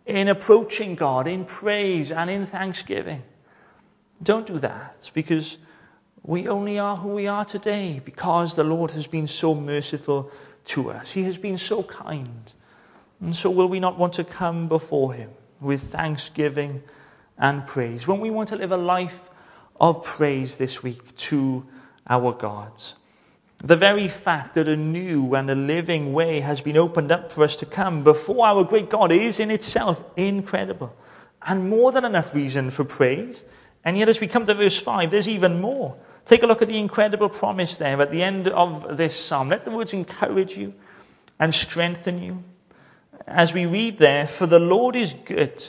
in 0.07 0.29
approaching 0.29 0.95
God 0.95 1.27
in 1.27 1.45
praise 1.45 2.11
and 2.11 2.31
in 2.31 2.47
thanksgiving. 2.47 3.23
Don't 4.23 4.47
do 4.47 4.57
that 4.61 5.11
because 5.13 5.59
we 6.27 6.49
only 6.49 6.79
are 6.79 6.97
who 6.97 7.11
we 7.11 7.29
are 7.29 7.45
today 7.45 8.01
because 8.05 8.57
the 8.57 8.65
Lord 8.65 8.91
has 8.91 9.07
been 9.07 9.29
so 9.29 9.55
merciful 9.55 10.31
to 10.67 10.91
us. 10.91 11.13
He 11.13 11.23
has 11.23 11.39
been 11.39 11.57
so 11.57 11.85
kind. 11.85 12.53
And 13.21 13.35
so, 13.35 13.51
will 13.51 13.69
we 13.69 13.81
not 13.81 13.97
want 13.97 14.15
to 14.15 14.25
come 14.25 14.69
before 14.69 15.15
Him 15.15 15.31
with 15.61 15.83
thanksgiving 15.83 16.83
and 17.39 17.67
praise? 17.67 18.07
When 18.07 18.21
we 18.21 18.31
want 18.31 18.49
to 18.49 18.57
live 18.57 18.73
a 18.73 18.77
life 18.77 19.31
of 19.81 20.05
praise 20.05 20.57
this 20.57 20.83
week 20.83 21.15
to 21.17 21.65
our 22.09 22.33
God? 22.33 22.73
The 23.59 23.77
very 23.77 24.09
fact 24.09 24.55
that 24.55 24.69
a 24.69 24.77
new 24.77 25.35
and 25.35 25.49
a 25.49 25.55
living 25.55 26.13
way 26.13 26.41
has 26.41 26.61
been 26.61 26.77
opened 26.77 27.11
up 27.11 27.33
for 27.33 27.45
us 27.45 27.57
to 27.57 27.67
come 27.67 28.05
before 28.05 28.47
our 28.47 28.65
great 28.65 28.91
God 28.91 29.13
is 29.13 29.41
in 29.41 29.51
itself 29.51 30.05
incredible 30.15 30.95
and 31.47 31.71
more 31.71 31.93
than 31.93 32.05
enough 32.05 32.35
reason 32.35 32.71
for 32.71 32.85
praise. 32.85 33.45
And 33.85 33.97
yet, 33.97 34.09
as 34.09 34.21
we 34.21 34.27
come 34.27 34.45
to 34.47 34.55
verse 34.55 34.79
5, 34.79 35.11
there's 35.11 35.29
even 35.29 35.61
more. 35.61 35.97
Take 36.27 36.43
a 36.43 36.47
look 36.47 36.61
at 36.61 36.69
the 36.69 36.79
incredible 36.79 37.29
promise 37.29 37.77
there 37.77 38.01
at 38.03 38.11
the 38.11 38.23
end 38.23 38.49
of 38.49 38.97
this 38.97 39.19
psalm. 39.19 39.49
Let 39.49 39.65
the 39.65 39.71
words 39.71 39.93
encourage 39.93 40.59
you 40.59 40.75
and 41.39 41.55
strengthen 41.55 42.21
you. 42.21 42.43
As 43.29 43.55
we 43.55 43.65
read 43.65 43.99
there, 43.99 44.27
for 44.27 44.47
the 44.47 44.59
Lord 44.59 44.97
is 44.97 45.15
good 45.25 45.65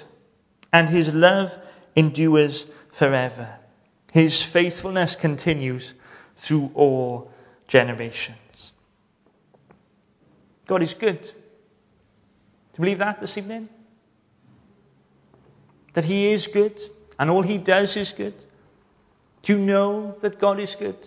and 0.73 0.89
his 0.89 1.13
love 1.13 1.57
endures 1.95 2.65
forever. 2.91 3.47
His 4.11 4.41
faithfulness 4.41 5.15
continues 5.15 5.93
through 6.35 6.71
all 6.73 7.31
generations. 7.67 8.73
God 10.65 10.81
is 10.81 10.95
good. 10.95 11.21
Do 11.21 11.29
you 12.73 12.79
believe 12.79 12.97
that 12.97 13.21
this 13.21 13.37
evening? 13.37 13.69
That 15.93 16.05
he 16.05 16.31
is 16.31 16.47
good 16.47 16.81
and 17.19 17.29
all 17.29 17.43
he 17.43 17.59
does 17.59 17.95
is 17.95 18.11
good? 18.11 18.33
Do 19.47 19.53
you 19.53 19.59
know 19.59 20.17
that 20.19 20.39
God 20.39 20.59
is 20.59 20.75
good? 20.75 20.97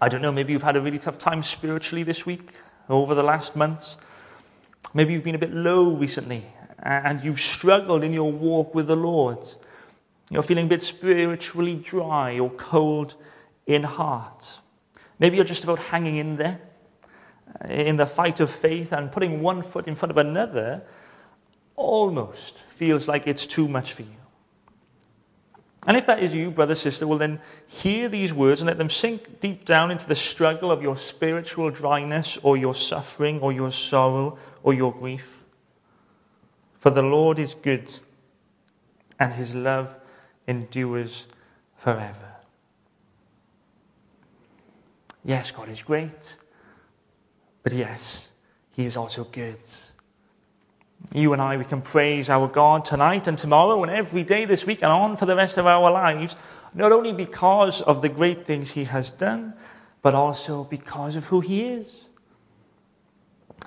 I 0.00 0.08
don't 0.08 0.22
know, 0.22 0.30
maybe 0.30 0.52
you've 0.52 0.62
had 0.62 0.76
a 0.76 0.80
really 0.80 1.00
tough 1.00 1.18
time 1.18 1.42
spiritually 1.42 2.04
this 2.04 2.24
week, 2.24 2.50
over 2.88 3.12
the 3.12 3.24
last 3.24 3.56
months. 3.56 3.96
Maybe 4.94 5.14
you've 5.14 5.24
been 5.24 5.34
a 5.34 5.38
bit 5.40 5.52
low 5.52 5.90
recently 5.90 6.46
and 6.78 7.24
you've 7.24 7.40
struggled 7.40 8.04
in 8.04 8.12
your 8.12 8.30
walk 8.30 8.72
with 8.72 8.86
the 8.86 8.94
Lord. 8.94 9.44
You're 10.30 10.44
feeling 10.44 10.66
a 10.66 10.68
bit 10.68 10.84
spiritually 10.84 11.74
dry 11.74 12.38
or 12.38 12.48
cold 12.50 13.16
in 13.66 13.82
heart. 13.82 14.60
Maybe 15.18 15.34
you're 15.34 15.44
just 15.44 15.64
about 15.64 15.80
hanging 15.80 16.18
in 16.18 16.36
there 16.36 16.60
in 17.68 17.96
the 17.96 18.06
fight 18.06 18.38
of 18.38 18.48
faith 18.48 18.92
and 18.92 19.10
putting 19.10 19.42
one 19.42 19.62
foot 19.62 19.88
in 19.88 19.96
front 19.96 20.12
of 20.12 20.18
another 20.18 20.84
almost 21.74 22.62
feels 22.76 23.08
like 23.08 23.26
it's 23.26 23.44
too 23.44 23.66
much 23.66 23.92
for 23.92 24.02
you. 24.02 24.15
And 25.86 25.96
if 25.96 26.06
that 26.06 26.20
is 26.20 26.34
you, 26.34 26.50
brother, 26.50 26.74
sister, 26.74 27.06
well, 27.06 27.18
then 27.18 27.40
hear 27.68 28.08
these 28.08 28.34
words 28.34 28.60
and 28.60 28.66
let 28.66 28.76
them 28.76 28.90
sink 28.90 29.40
deep 29.40 29.64
down 29.64 29.92
into 29.92 30.06
the 30.08 30.16
struggle 30.16 30.72
of 30.72 30.82
your 30.82 30.96
spiritual 30.96 31.70
dryness 31.70 32.38
or 32.42 32.56
your 32.56 32.74
suffering 32.74 33.40
or 33.40 33.52
your 33.52 33.70
sorrow 33.70 34.36
or 34.64 34.74
your 34.74 34.92
grief. 34.92 35.44
For 36.80 36.90
the 36.90 37.02
Lord 37.02 37.38
is 37.38 37.54
good 37.54 37.88
and 39.20 39.32
his 39.32 39.54
love 39.54 39.94
endures 40.48 41.26
forever. 41.76 42.32
Yes, 45.24 45.50
God 45.50 45.68
is 45.68 45.82
great, 45.82 46.36
but 47.62 47.72
yes, 47.72 48.28
he 48.70 48.86
is 48.86 48.96
also 48.96 49.24
good. 49.24 49.58
You 51.12 51.32
and 51.32 51.40
I, 51.40 51.56
we 51.56 51.64
can 51.64 51.82
praise 51.82 52.28
our 52.28 52.48
God 52.48 52.84
tonight 52.84 53.26
and 53.26 53.38
tomorrow 53.38 53.82
and 53.82 53.90
every 53.90 54.22
day 54.22 54.44
this 54.44 54.66
week 54.66 54.82
and 54.82 54.92
on 54.92 55.16
for 55.16 55.26
the 55.26 55.36
rest 55.36 55.56
of 55.56 55.66
our 55.66 55.90
lives, 55.90 56.36
not 56.74 56.92
only 56.92 57.12
because 57.12 57.80
of 57.80 58.02
the 58.02 58.08
great 58.08 58.46
things 58.46 58.72
He 58.72 58.84
has 58.84 59.10
done, 59.10 59.54
but 60.02 60.14
also 60.14 60.64
because 60.64 61.16
of 61.16 61.26
who 61.26 61.40
He 61.40 61.64
is. 61.64 62.06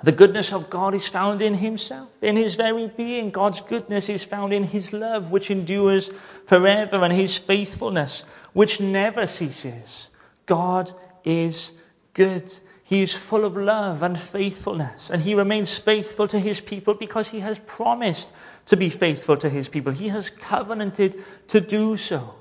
The 0.01 0.11
goodness 0.11 0.53
of 0.53 0.69
God 0.69 0.93
is 0.93 1.07
found 1.07 1.41
in 1.41 1.55
Himself, 1.55 2.09
in 2.21 2.35
His 2.35 2.55
very 2.55 2.87
being. 2.87 3.31
God's 3.31 3.61
goodness 3.61 4.07
is 4.07 4.23
found 4.23 4.53
in 4.53 4.63
His 4.63 4.93
love, 4.93 5.31
which 5.31 5.51
endures 5.51 6.09
forever, 6.45 6.97
and 6.97 7.11
His 7.11 7.37
faithfulness, 7.37 8.23
which 8.53 8.79
never 8.79 9.27
ceases. 9.27 10.09
God 10.45 10.91
is 11.25 11.73
good. 12.13 12.51
He 12.89 13.03
is 13.03 13.13
full 13.13 13.45
of 13.45 13.55
love 13.55 14.01
and 14.01 14.19
faithfulness, 14.19 15.11
and 15.11 15.21
he 15.21 15.35
remains 15.35 15.77
faithful 15.77 16.27
to 16.27 16.39
his 16.39 16.59
people 16.59 16.95
because 16.95 17.27
he 17.27 17.41
has 17.41 17.59
promised 17.67 18.33
to 18.65 18.75
be 18.75 18.89
faithful 18.89 19.37
to 19.37 19.47
his 19.47 19.69
people. 19.69 19.93
He 19.93 20.07
has 20.07 20.31
covenanted 20.31 21.23
to 21.49 21.61
do 21.61 21.97
so. 21.97 22.33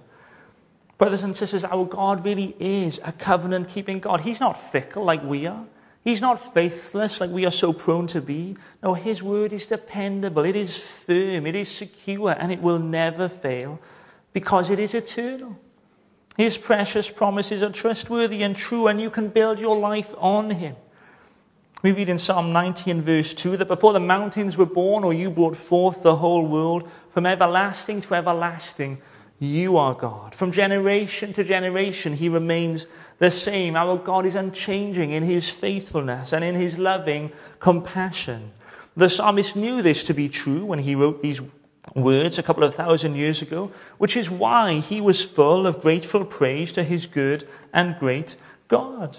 Brothers 0.96 1.22
and 1.22 1.36
sisters, 1.36 1.64
our 1.64 1.84
God 1.84 2.24
really 2.24 2.56
is 2.58 2.98
a 3.04 3.12
covenant 3.12 3.68
keeping 3.68 4.00
God. 4.00 4.22
He's 4.22 4.40
not 4.40 4.54
fickle 4.72 5.04
like 5.04 5.22
we 5.22 5.46
are. 5.46 5.66
He's 6.02 6.22
not 6.22 6.54
faithless 6.54 7.20
like 7.20 7.28
we 7.28 7.44
are 7.44 7.50
so 7.50 7.74
prone 7.74 8.06
to 8.06 8.22
be. 8.22 8.56
No, 8.82 8.94
his 8.94 9.22
word 9.22 9.52
is 9.52 9.66
dependable, 9.66 10.46
it 10.46 10.56
is 10.56 10.78
firm, 10.78 11.46
it 11.46 11.56
is 11.56 11.68
secure, 11.68 12.34
and 12.38 12.50
it 12.50 12.62
will 12.62 12.78
never 12.78 13.28
fail 13.28 13.78
because 14.32 14.70
it 14.70 14.78
is 14.78 14.94
eternal. 14.94 15.58
His 16.38 16.56
precious 16.56 17.10
promises 17.10 17.64
are 17.64 17.70
trustworthy 17.70 18.44
and 18.44 18.54
true, 18.54 18.86
and 18.86 19.00
you 19.00 19.10
can 19.10 19.26
build 19.26 19.58
your 19.58 19.76
life 19.76 20.14
on 20.18 20.50
Him. 20.50 20.76
We 21.82 21.90
read 21.90 22.08
in 22.08 22.18
Psalm 22.18 22.52
90 22.52 22.92
and 22.92 23.02
verse 23.02 23.34
2 23.34 23.56
that 23.56 23.66
before 23.66 23.92
the 23.92 23.98
mountains 23.98 24.56
were 24.56 24.64
born, 24.64 25.02
or 25.02 25.12
you 25.12 25.32
brought 25.32 25.56
forth 25.56 26.04
the 26.04 26.14
whole 26.14 26.46
world, 26.46 26.88
from 27.10 27.26
everlasting 27.26 28.02
to 28.02 28.14
everlasting, 28.14 29.02
you 29.40 29.76
are 29.76 29.94
God. 29.94 30.32
From 30.32 30.52
generation 30.52 31.32
to 31.32 31.42
generation, 31.42 32.12
He 32.12 32.28
remains 32.28 32.86
the 33.18 33.32
same. 33.32 33.74
Our 33.74 33.96
God 33.96 34.24
is 34.24 34.36
unchanging 34.36 35.10
in 35.10 35.24
His 35.24 35.50
faithfulness 35.50 36.32
and 36.32 36.44
in 36.44 36.54
His 36.54 36.78
loving 36.78 37.32
compassion. 37.58 38.52
The 38.96 39.10
psalmist 39.10 39.56
knew 39.56 39.82
this 39.82 40.04
to 40.04 40.14
be 40.14 40.28
true 40.28 40.64
when 40.64 40.80
he 40.80 40.96
wrote 40.96 41.22
these 41.22 41.40
words 41.94 42.38
a 42.38 42.42
couple 42.42 42.64
of 42.64 42.74
thousand 42.74 43.16
years 43.16 43.42
ago, 43.42 43.70
which 43.98 44.16
is 44.16 44.30
why 44.30 44.74
he 44.74 45.00
was 45.00 45.28
full 45.28 45.66
of 45.66 45.80
grateful 45.80 46.24
praise 46.24 46.72
to 46.72 46.82
his 46.82 47.06
good 47.06 47.46
and 47.72 47.98
great 47.98 48.36
God. 48.68 49.18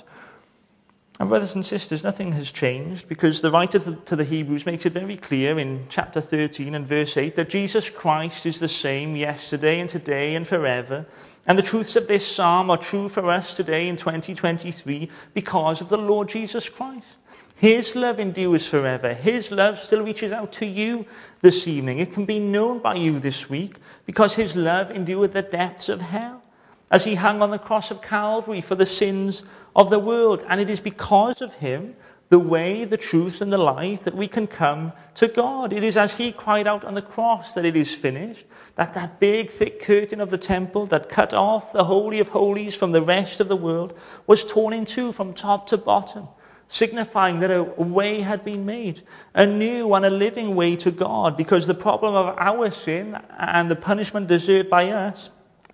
And, 1.19 1.27
brothers 1.27 1.53
and 1.53 1.65
sisters, 1.65 2.01
nothing 2.01 2.31
has 2.31 2.49
changed 2.49 3.09
because 3.09 3.41
the 3.41 3.51
writer 3.51 3.77
to 3.79 4.15
the 4.15 4.23
Hebrews 4.23 4.65
makes 4.65 4.85
it 4.85 4.93
very 4.93 5.17
clear 5.17 5.59
in 5.59 5.85
chapter 5.89 6.21
13 6.21 6.73
and 6.73 6.87
verse 6.87 7.17
8 7.17 7.35
that 7.35 7.49
Jesus 7.49 7.89
Christ 7.89 8.45
is 8.45 8.59
the 8.59 8.69
same 8.69 9.17
yesterday 9.17 9.81
and 9.81 9.89
today 9.89 10.35
and 10.35 10.47
forever. 10.47 11.05
And 11.45 11.57
the 11.57 11.63
truths 11.63 11.97
of 11.97 12.07
this 12.07 12.25
psalm 12.25 12.69
are 12.69 12.77
true 12.77 13.09
for 13.09 13.29
us 13.29 13.53
today 13.53 13.89
in 13.89 13.97
2023 13.97 15.09
because 15.33 15.81
of 15.81 15.89
the 15.89 15.97
Lord 15.97 16.29
Jesus 16.29 16.69
Christ. 16.69 17.17
His 17.59 17.93
love 17.93 18.21
endures 18.21 18.65
forever. 18.65 19.13
His 19.13 19.51
love 19.51 19.77
still 19.79 20.01
reaches 20.01 20.31
out 20.31 20.53
to 20.53 20.65
you 20.65 21.05
this 21.41 21.67
evening. 21.67 21.99
It 21.99 22.13
can 22.13 22.23
be 22.23 22.39
known 22.39 22.79
by 22.79 22.95
you 22.95 23.19
this 23.19 23.49
week 23.49 23.75
because 24.05 24.35
His 24.35 24.55
love 24.55 24.91
endured 24.91 25.33
the 25.33 25.41
depths 25.41 25.89
of 25.89 25.99
hell 25.99 26.41
as 26.89 27.03
He 27.03 27.15
hung 27.15 27.41
on 27.41 27.51
the 27.51 27.59
cross 27.59 27.91
of 27.91 28.01
Calvary 28.01 28.61
for 28.61 28.75
the 28.75 28.85
sins 28.85 29.43
of 29.75 29.89
the 29.89 29.99
world. 29.99 30.45
And 30.47 30.61
it 30.61 30.69
is 30.69 30.79
because 30.79 31.41
of 31.41 31.55
Him, 31.55 31.97
the 32.29 32.39
way, 32.39 32.85
the 32.85 32.95
truth, 32.95 33.41
and 33.41 33.51
the 33.51 33.57
life, 33.57 34.05
that 34.05 34.15
we 34.15 34.29
can 34.29 34.47
come 34.47 34.93
to 35.15 35.27
God. 35.27 35.73
It 35.73 35.83
is 35.83 35.97
as 35.97 36.15
He 36.15 36.31
cried 36.31 36.65
out 36.65 36.85
on 36.85 36.93
the 36.93 37.01
cross 37.01 37.55
that 37.55 37.65
it 37.65 37.75
is 37.75 37.93
finished, 37.93 38.45
that 38.77 38.93
that 38.93 39.19
big, 39.19 39.49
thick 39.51 39.81
curtain 39.81 40.21
of 40.21 40.29
the 40.29 40.37
temple 40.37 40.85
that 40.85 41.09
cut 41.09 41.33
off 41.33 41.73
the 41.73 41.83
Holy 41.83 42.21
of 42.21 42.29
Holies 42.29 42.75
from 42.75 42.93
the 42.93 43.01
rest 43.01 43.41
of 43.41 43.49
the 43.49 43.57
world 43.57 43.99
was 44.27 44.45
torn 44.45 44.71
in 44.71 44.85
two 44.85 45.11
from 45.11 45.33
top 45.33 45.67
to 45.67 45.77
bottom 45.77 46.29
signifying 46.69 47.39
that 47.39 47.51
a 47.51 47.63
way 47.63 48.21
had 48.21 48.45
been 48.45 48.65
made, 48.65 49.01
a 49.33 49.45
new 49.45 49.93
and 49.93 50.05
a 50.05 50.09
living 50.09 50.55
way 50.55 50.75
to 50.77 50.91
God, 50.91 51.35
because 51.35 51.67
the 51.67 51.73
problem 51.73 52.13
of 52.15 52.37
our 52.37 52.71
sin 52.71 53.17
and 53.37 53.69
the 53.69 53.75
punishment 53.75 54.27
deserved 54.27 54.69
by 54.69 54.89
us 54.91 55.29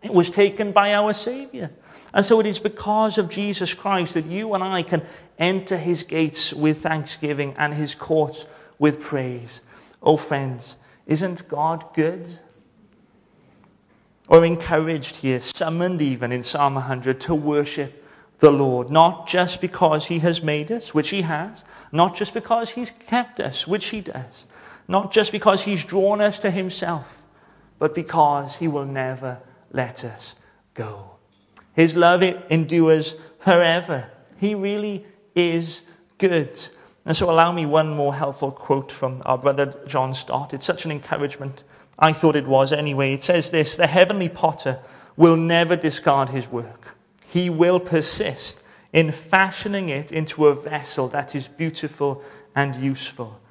it 0.06 0.14
was 0.14 0.30
taken 0.30 0.72
by 0.72 0.94
our 0.94 1.14
Savior. 1.14 1.72
And 2.14 2.24
so 2.24 2.40
it 2.40 2.46
is 2.46 2.60
because 2.60 3.18
of 3.18 3.28
Jesus 3.28 3.74
Christ 3.74 4.14
that 4.14 4.28
you 4.28 4.54
and 4.54 4.64
I 4.64 4.84
can 4.84 5.02
enter 5.40 5.78
his 5.78 6.04
gates 6.04 6.54
with 6.54 6.84
thanksgiving 6.84 7.56
and 7.58 7.74
his 7.74 7.96
courts 7.96 8.46
with 8.78 9.02
praise. 9.02 9.62
Oh, 10.04 10.16
friends, 10.16 10.78
isn't 11.08 11.48
God 11.48 11.86
good? 11.96 12.40
Or 14.28 14.46
encouraged 14.46 15.16
here, 15.18 15.42
summoned 15.42 16.04
even 16.04 16.32
in 16.32 16.44
Psalm 16.44 16.76
100 16.76 17.20
to 17.22 17.34
worship 17.34 18.05
the 18.40 18.52
Lord, 18.52 18.90
not 18.90 19.28
just 19.28 19.62
because 19.62 20.08
He 20.08 20.20
has 20.20 20.44
made 20.44 20.72
us, 20.72 20.94
which 20.94 21.10
He 21.10 21.22
has, 21.22 21.64
not 21.92 22.16
just 22.16 22.34
because 22.34 22.72
He's 22.72 22.92
kept 22.92 23.40
us, 23.40 23.68
which 23.68 23.88
He 23.88 24.02
does, 24.02 24.46
not 24.88 25.12
just 25.12 25.32
because 25.32 25.64
He's 25.64 25.86
drawn 25.86 26.22
us 26.22 26.40
to 26.40 26.52
Himself, 26.52 27.22
but 27.80 27.96
because 27.96 28.58
He 28.58 28.68
will 28.68 28.86
never 28.86 29.40
let 29.72 30.04
us 30.04 30.36
go. 30.74 31.12
His 31.74 31.96
love 31.96 32.24
endures 32.50 33.16
forever. 33.40 34.10
He 34.38 34.56
really 34.56 35.06
is 35.36 35.82
good. 36.18 36.58
And 37.06 37.16
so, 37.16 37.30
allow 37.30 37.52
me 37.52 37.66
one 37.66 37.90
more 37.90 38.16
helpful 38.16 38.52
quote 38.52 38.92
from 38.92 39.22
our 39.26 39.38
brother 39.38 39.76
John 39.86 40.14
Stott. 40.14 40.54
It's 40.54 40.66
such 40.66 40.86
an 40.86 40.92
encouragement. 40.92 41.64
I 42.00 42.14
thought 42.14 42.36
it 42.36 42.48
was 42.48 42.72
anyway. 42.72 43.14
It 43.14 43.24
says 43.24 43.52
this 43.52 43.78
The 43.78 43.88
heavenly 43.88 44.30
potter 44.30 44.80
will 45.16 45.38
never 45.38 45.76
discard 45.76 46.30
his 46.30 46.48
work 46.48 46.85
he 47.36 47.50
will 47.50 47.82
persist 47.82 48.62
in 48.94 49.12
fashioning 49.12 49.90
it 49.90 50.10
into 50.10 50.48
a 50.48 50.56
vessel 50.56 51.10
that 51.10 51.36
is 51.36 51.50
beautiful 51.50 52.24
and 52.56 52.78
useful. 52.78 53.42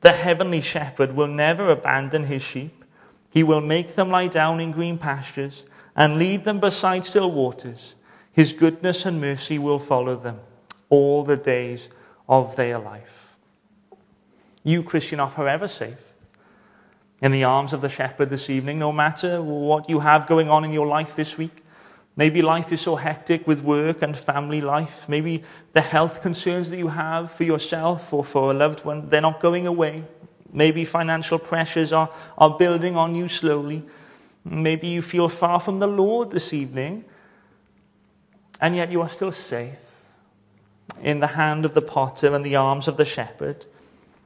The 0.00 0.12
heavenly 0.12 0.60
shepherd 0.60 1.16
will 1.16 1.26
never 1.26 1.68
abandon 1.68 2.26
his 2.26 2.40
sheep. 2.40 2.84
He 3.30 3.42
will 3.42 3.60
make 3.60 3.96
them 3.96 4.10
lie 4.10 4.28
down 4.28 4.60
in 4.60 4.70
green 4.70 4.96
pastures 4.96 5.64
and 5.96 6.20
lead 6.20 6.44
them 6.44 6.60
beside 6.60 7.04
still 7.04 7.32
waters. 7.32 7.96
His 8.32 8.52
goodness 8.52 9.06
and 9.06 9.20
mercy 9.20 9.58
will 9.58 9.80
follow 9.80 10.14
them 10.14 10.38
all 10.88 11.24
the 11.24 11.36
days 11.36 11.88
of 12.28 12.54
their 12.54 12.78
life. 12.78 13.34
You, 14.62 14.84
Christian, 14.84 15.18
are 15.18 15.28
forever 15.28 15.66
safe 15.66 16.14
in 17.20 17.32
the 17.32 17.42
arms 17.42 17.72
of 17.72 17.80
the 17.80 17.88
shepherd 17.88 18.30
this 18.30 18.48
evening, 18.48 18.78
no 18.78 18.92
matter 18.92 19.42
what 19.42 19.90
you 19.90 19.98
have 19.98 20.28
going 20.28 20.48
on 20.48 20.64
in 20.64 20.70
your 20.70 20.86
life 20.86 21.16
this 21.16 21.36
week. 21.36 21.61
Maybe 22.14 22.42
life 22.42 22.72
is 22.72 22.82
so 22.82 22.96
hectic 22.96 23.46
with 23.46 23.62
work 23.62 24.02
and 24.02 24.16
family 24.16 24.60
life. 24.60 25.08
Maybe 25.08 25.44
the 25.72 25.80
health 25.80 26.20
concerns 26.20 26.68
that 26.70 26.76
you 26.76 26.88
have 26.88 27.30
for 27.30 27.44
yourself 27.44 28.12
or 28.12 28.22
for 28.22 28.50
a 28.50 28.54
loved 28.54 28.84
one, 28.84 29.08
they're 29.08 29.22
not 29.22 29.40
going 29.40 29.66
away. 29.66 30.04
Maybe 30.52 30.84
financial 30.84 31.38
pressures 31.38 31.92
are, 31.92 32.10
are 32.36 32.58
building 32.58 32.96
on 32.96 33.14
you 33.14 33.28
slowly. 33.28 33.82
Maybe 34.44 34.88
you 34.88 35.00
feel 35.00 35.30
far 35.30 35.58
from 35.58 35.78
the 35.78 35.86
Lord 35.86 36.30
this 36.30 36.52
evening, 36.52 37.04
and 38.60 38.76
yet 38.76 38.90
you 38.90 39.00
are 39.00 39.08
still 39.08 39.32
safe 39.32 39.78
in 41.00 41.20
the 41.20 41.28
hand 41.28 41.64
of 41.64 41.72
the 41.72 41.80
potter 41.80 42.34
and 42.34 42.44
the 42.44 42.56
arms 42.56 42.88
of 42.88 42.98
the 42.98 43.04
shepherd. 43.06 43.64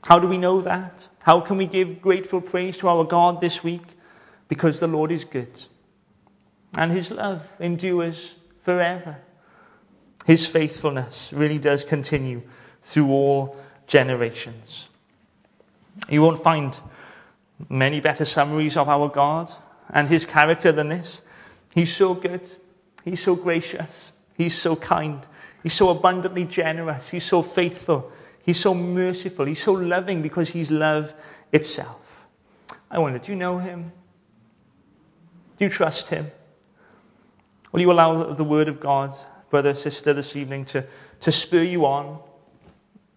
How 0.07 0.19
do 0.19 0.27
we 0.27 0.39
know 0.39 0.61
that? 0.63 1.09
How 1.21 1.41
can 1.41 1.57
we 1.57 1.67
give 1.67 2.03
grateful 2.03 2.41
praise 2.41 2.77
to 2.79 2.89
our 2.89 3.05
God 3.05 3.41
this 3.41 3.63
week? 3.63 3.83
Because 4.49 4.81
the 4.81 4.89
Lord 4.89 5.13
is 5.13 5.25
good 5.25 5.67
and 6.77 6.93
his 6.93 7.11
love 7.11 7.51
endures 7.59 8.35
forever. 8.63 9.17
His 10.27 10.47
faithfulness 10.47 11.33
really 11.33 11.59
does 11.59 11.85
continue 11.85 12.43
through 12.83 13.09
all 13.09 13.57
generations. 13.87 14.89
You 16.09 16.23
won't 16.23 16.43
find 16.43 16.79
many 17.69 18.01
better 18.01 18.25
summaries 18.25 18.77
of 18.77 18.89
our 18.89 19.09
God 19.09 19.51
and 19.91 20.09
his 20.09 20.27
character 20.27 20.73
than 20.73 20.89
this. 20.89 21.23
He's 21.75 21.95
so 21.95 22.15
good, 22.15 22.43
he's 23.05 23.23
so 23.23 23.37
gracious, 23.37 24.13
he's 24.35 24.57
so 24.57 24.77
kind, 24.77 25.21
he's 25.63 25.75
so 25.75 25.91
abundantly 25.91 26.45
generous, 26.45 27.09
he's 27.09 27.25
so 27.25 27.43
faithful, 27.43 28.11
he's 28.43 28.61
so 28.61 28.75
merciful, 28.75 29.47
he's 29.47 29.63
so 29.63 29.73
loving 29.73 30.23
because 30.23 30.51
he's 30.51 30.71
love 30.71 31.15
itself. 31.53 32.27
I 32.91 32.99
wonder, 32.99 33.19
do 33.19 33.33
you 33.33 33.39
know 33.39 33.59
him? 33.59 33.93
Do 35.59 35.65
you 35.65 35.71
trust 35.71 36.09
him? 36.11 36.31
Will 37.77 37.83
you 37.83 37.93
allow 37.93 38.33
the 38.33 38.43
word 38.43 38.69
of 38.69 38.81
God, 38.81 39.15
brother, 39.51 39.75
sister, 39.75 40.15
this 40.15 40.35
evening 40.35 40.65
to, 40.65 40.87
to 41.21 41.31
spur 41.31 41.63
you 41.63 41.85
on? 41.85 42.19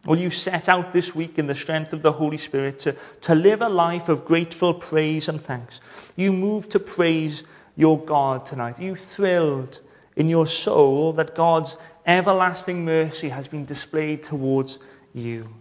Will 0.04 0.20
you 0.20 0.30
set 0.30 0.68
out 0.68 0.92
this 0.92 1.16
week 1.16 1.40
in 1.40 1.48
the 1.48 1.56
strength 1.56 1.94
of 1.94 2.02
the 2.02 2.12
Holy 2.12 2.38
Spirit 2.38 2.78
to, 2.80 2.94
to 3.22 3.36
live 3.36 3.62
a 3.62 3.70
life 3.70 4.10
of 4.10 4.26
grateful 4.26 4.74
praise 4.74 5.30
and 5.30 5.40
thanks? 5.40 5.80
You 6.18 6.34
move 6.34 6.68
to 6.70 6.80
praise 6.80 7.46
your 7.78 8.04
God 8.04 8.46
tonight. 8.46 8.80
Are 8.80 8.84
you 8.84 8.98
thrilled 8.98 9.80
in 10.18 10.28
your 10.28 10.46
soul 10.46 11.14
that 11.14 11.36
God's 11.36 11.78
everlasting 12.06 12.84
mercy 12.84 13.30
has 13.30 13.48
been 13.48 13.64
displayed 13.64 14.24
towards 14.24 14.80
you? 15.14 15.56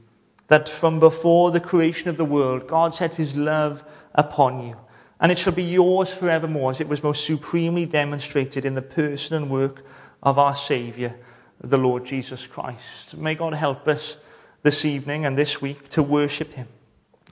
That 0.49 0.69
from 0.69 0.99
before 0.99 1.53
the 1.53 1.61
creation 1.61 2.09
of 2.09 2.17
the 2.17 2.25
world, 2.25 2.67
God 2.67 2.95
set 2.95 3.15
his 3.15 3.37
love 3.37 3.85
upon 4.17 4.67
you 4.67 4.77
and 5.21 5.33
it 5.33 5.39
shall 5.39 5.53
be 5.53 5.65
yours 5.65 6.13
forevermore 6.13 6.71
as 6.71 6.81
it 6.81 6.89
was 6.89 7.03
most 7.03 7.25
supremely 7.25 7.87
demonstrated 7.87 8.65
in 8.65 8.75
the 8.75 8.83
person 8.83 9.37
and 9.37 9.51
work 9.51 9.85
of 10.23 10.39
our 10.39 10.55
Saviour, 10.55 11.15
the 11.61 11.79
Lord 11.79 12.05
Jesus 12.05 12.47
Christ. 12.47 13.17
May 13.17 13.35
God 13.35 13.55
help 13.55 13.89
us 13.89 14.19
this 14.63 14.85
evening 14.85 15.25
and 15.25 15.37
this 15.37 15.61
week 15.61 15.89
to 15.91 16.03
worship 16.03 16.53
Him 16.53 16.69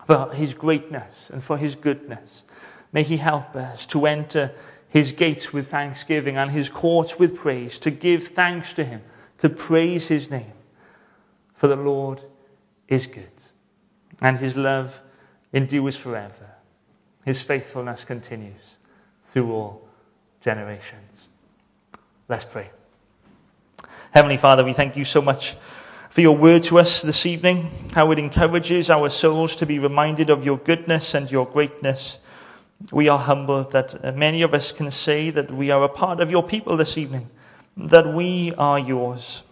for 0.04 0.32
His 0.32 0.54
greatness 0.54 1.30
and 1.30 1.42
for 1.42 1.56
His 1.56 1.76
goodness. 1.76 2.44
May 2.92 3.02
He 3.02 3.18
help 3.18 3.54
us 3.54 3.86
to 3.86 4.06
enter 4.06 4.52
His 4.88 5.12
gates 5.12 5.52
with 5.52 5.70
thanksgiving 5.70 6.36
and 6.36 6.50
His 6.50 6.68
courts 6.68 7.18
with 7.18 7.36
praise, 7.36 7.78
to 7.80 7.90
give 7.90 8.24
thanks 8.24 8.72
to 8.74 8.84
Him, 8.84 9.02
to 9.38 9.48
praise 9.48 10.08
His 10.08 10.30
name. 10.30 10.52
For 11.54 11.68
the 11.68 11.76
Lord 11.76 12.22
is 12.88 13.06
good, 13.06 13.30
and 14.20 14.38
His 14.38 14.56
love 14.56 15.02
endures 15.52 15.96
forever. 15.96 16.55
His 17.26 17.42
faithfulness 17.42 18.04
continues 18.04 18.62
through 19.24 19.52
all 19.52 19.88
generations. 20.42 21.26
Let's 22.28 22.44
pray. 22.44 22.70
Heavenly 24.12 24.36
Father, 24.36 24.64
we 24.64 24.72
thank 24.72 24.96
you 24.96 25.04
so 25.04 25.20
much 25.20 25.56
for 26.08 26.20
your 26.20 26.36
word 26.36 26.62
to 26.62 26.78
us 26.78 27.02
this 27.02 27.26
evening, 27.26 27.68
how 27.94 28.12
it 28.12 28.20
encourages 28.20 28.90
our 28.90 29.10
souls 29.10 29.56
to 29.56 29.66
be 29.66 29.80
reminded 29.80 30.30
of 30.30 30.44
your 30.44 30.56
goodness 30.56 31.14
and 31.14 31.28
your 31.28 31.46
greatness. 31.46 32.20
We 32.92 33.08
are 33.08 33.18
humbled 33.18 33.72
that 33.72 34.16
many 34.16 34.42
of 34.42 34.54
us 34.54 34.70
can 34.70 34.92
say 34.92 35.30
that 35.30 35.50
we 35.50 35.72
are 35.72 35.82
a 35.82 35.88
part 35.88 36.20
of 36.20 36.30
your 36.30 36.44
people 36.44 36.76
this 36.76 36.96
evening, 36.96 37.28
that 37.76 38.06
we 38.06 38.54
are 38.56 38.78
yours. 38.78 39.42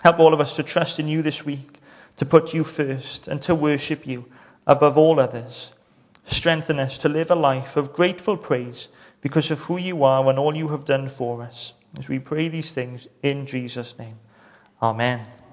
Help 0.00 0.20
all 0.20 0.32
of 0.32 0.40
us 0.40 0.54
to 0.54 0.62
trust 0.62 1.00
in 1.00 1.08
you 1.08 1.22
this 1.22 1.44
week, 1.44 1.80
to 2.18 2.24
put 2.24 2.54
you 2.54 2.62
first, 2.62 3.26
and 3.26 3.42
to 3.42 3.56
worship 3.56 4.06
you 4.06 4.26
above 4.64 4.96
all 4.96 5.18
others. 5.18 5.72
Strengthen 6.26 6.78
us 6.78 6.98
to 6.98 7.08
live 7.08 7.30
a 7.30 7.34
life 7.34 7.76
of 7.76 7.92
grateful 7.92 8.36
praise 8.36 8.88
because 9.20 9.50
of 9.50 9.60
who 9.62 9.76
you 9.76 10.04
are 10.04 10.28
and 10.28 10.38
all 10.38 10.56
you 10.56 10.68
have 10.68 10.84
done 10.84 11.08
for 11.08 11.42
us. 11.42 11.74
As 11.98 12.08
we 12.08 12.18
pray 12.18 12.48
these 12.48 12.72
things 12.72 13.08
in 13.22 13.46
Jesus' 13.46 13.98
name. 13.98 14.18
Amen. 14.82 15.26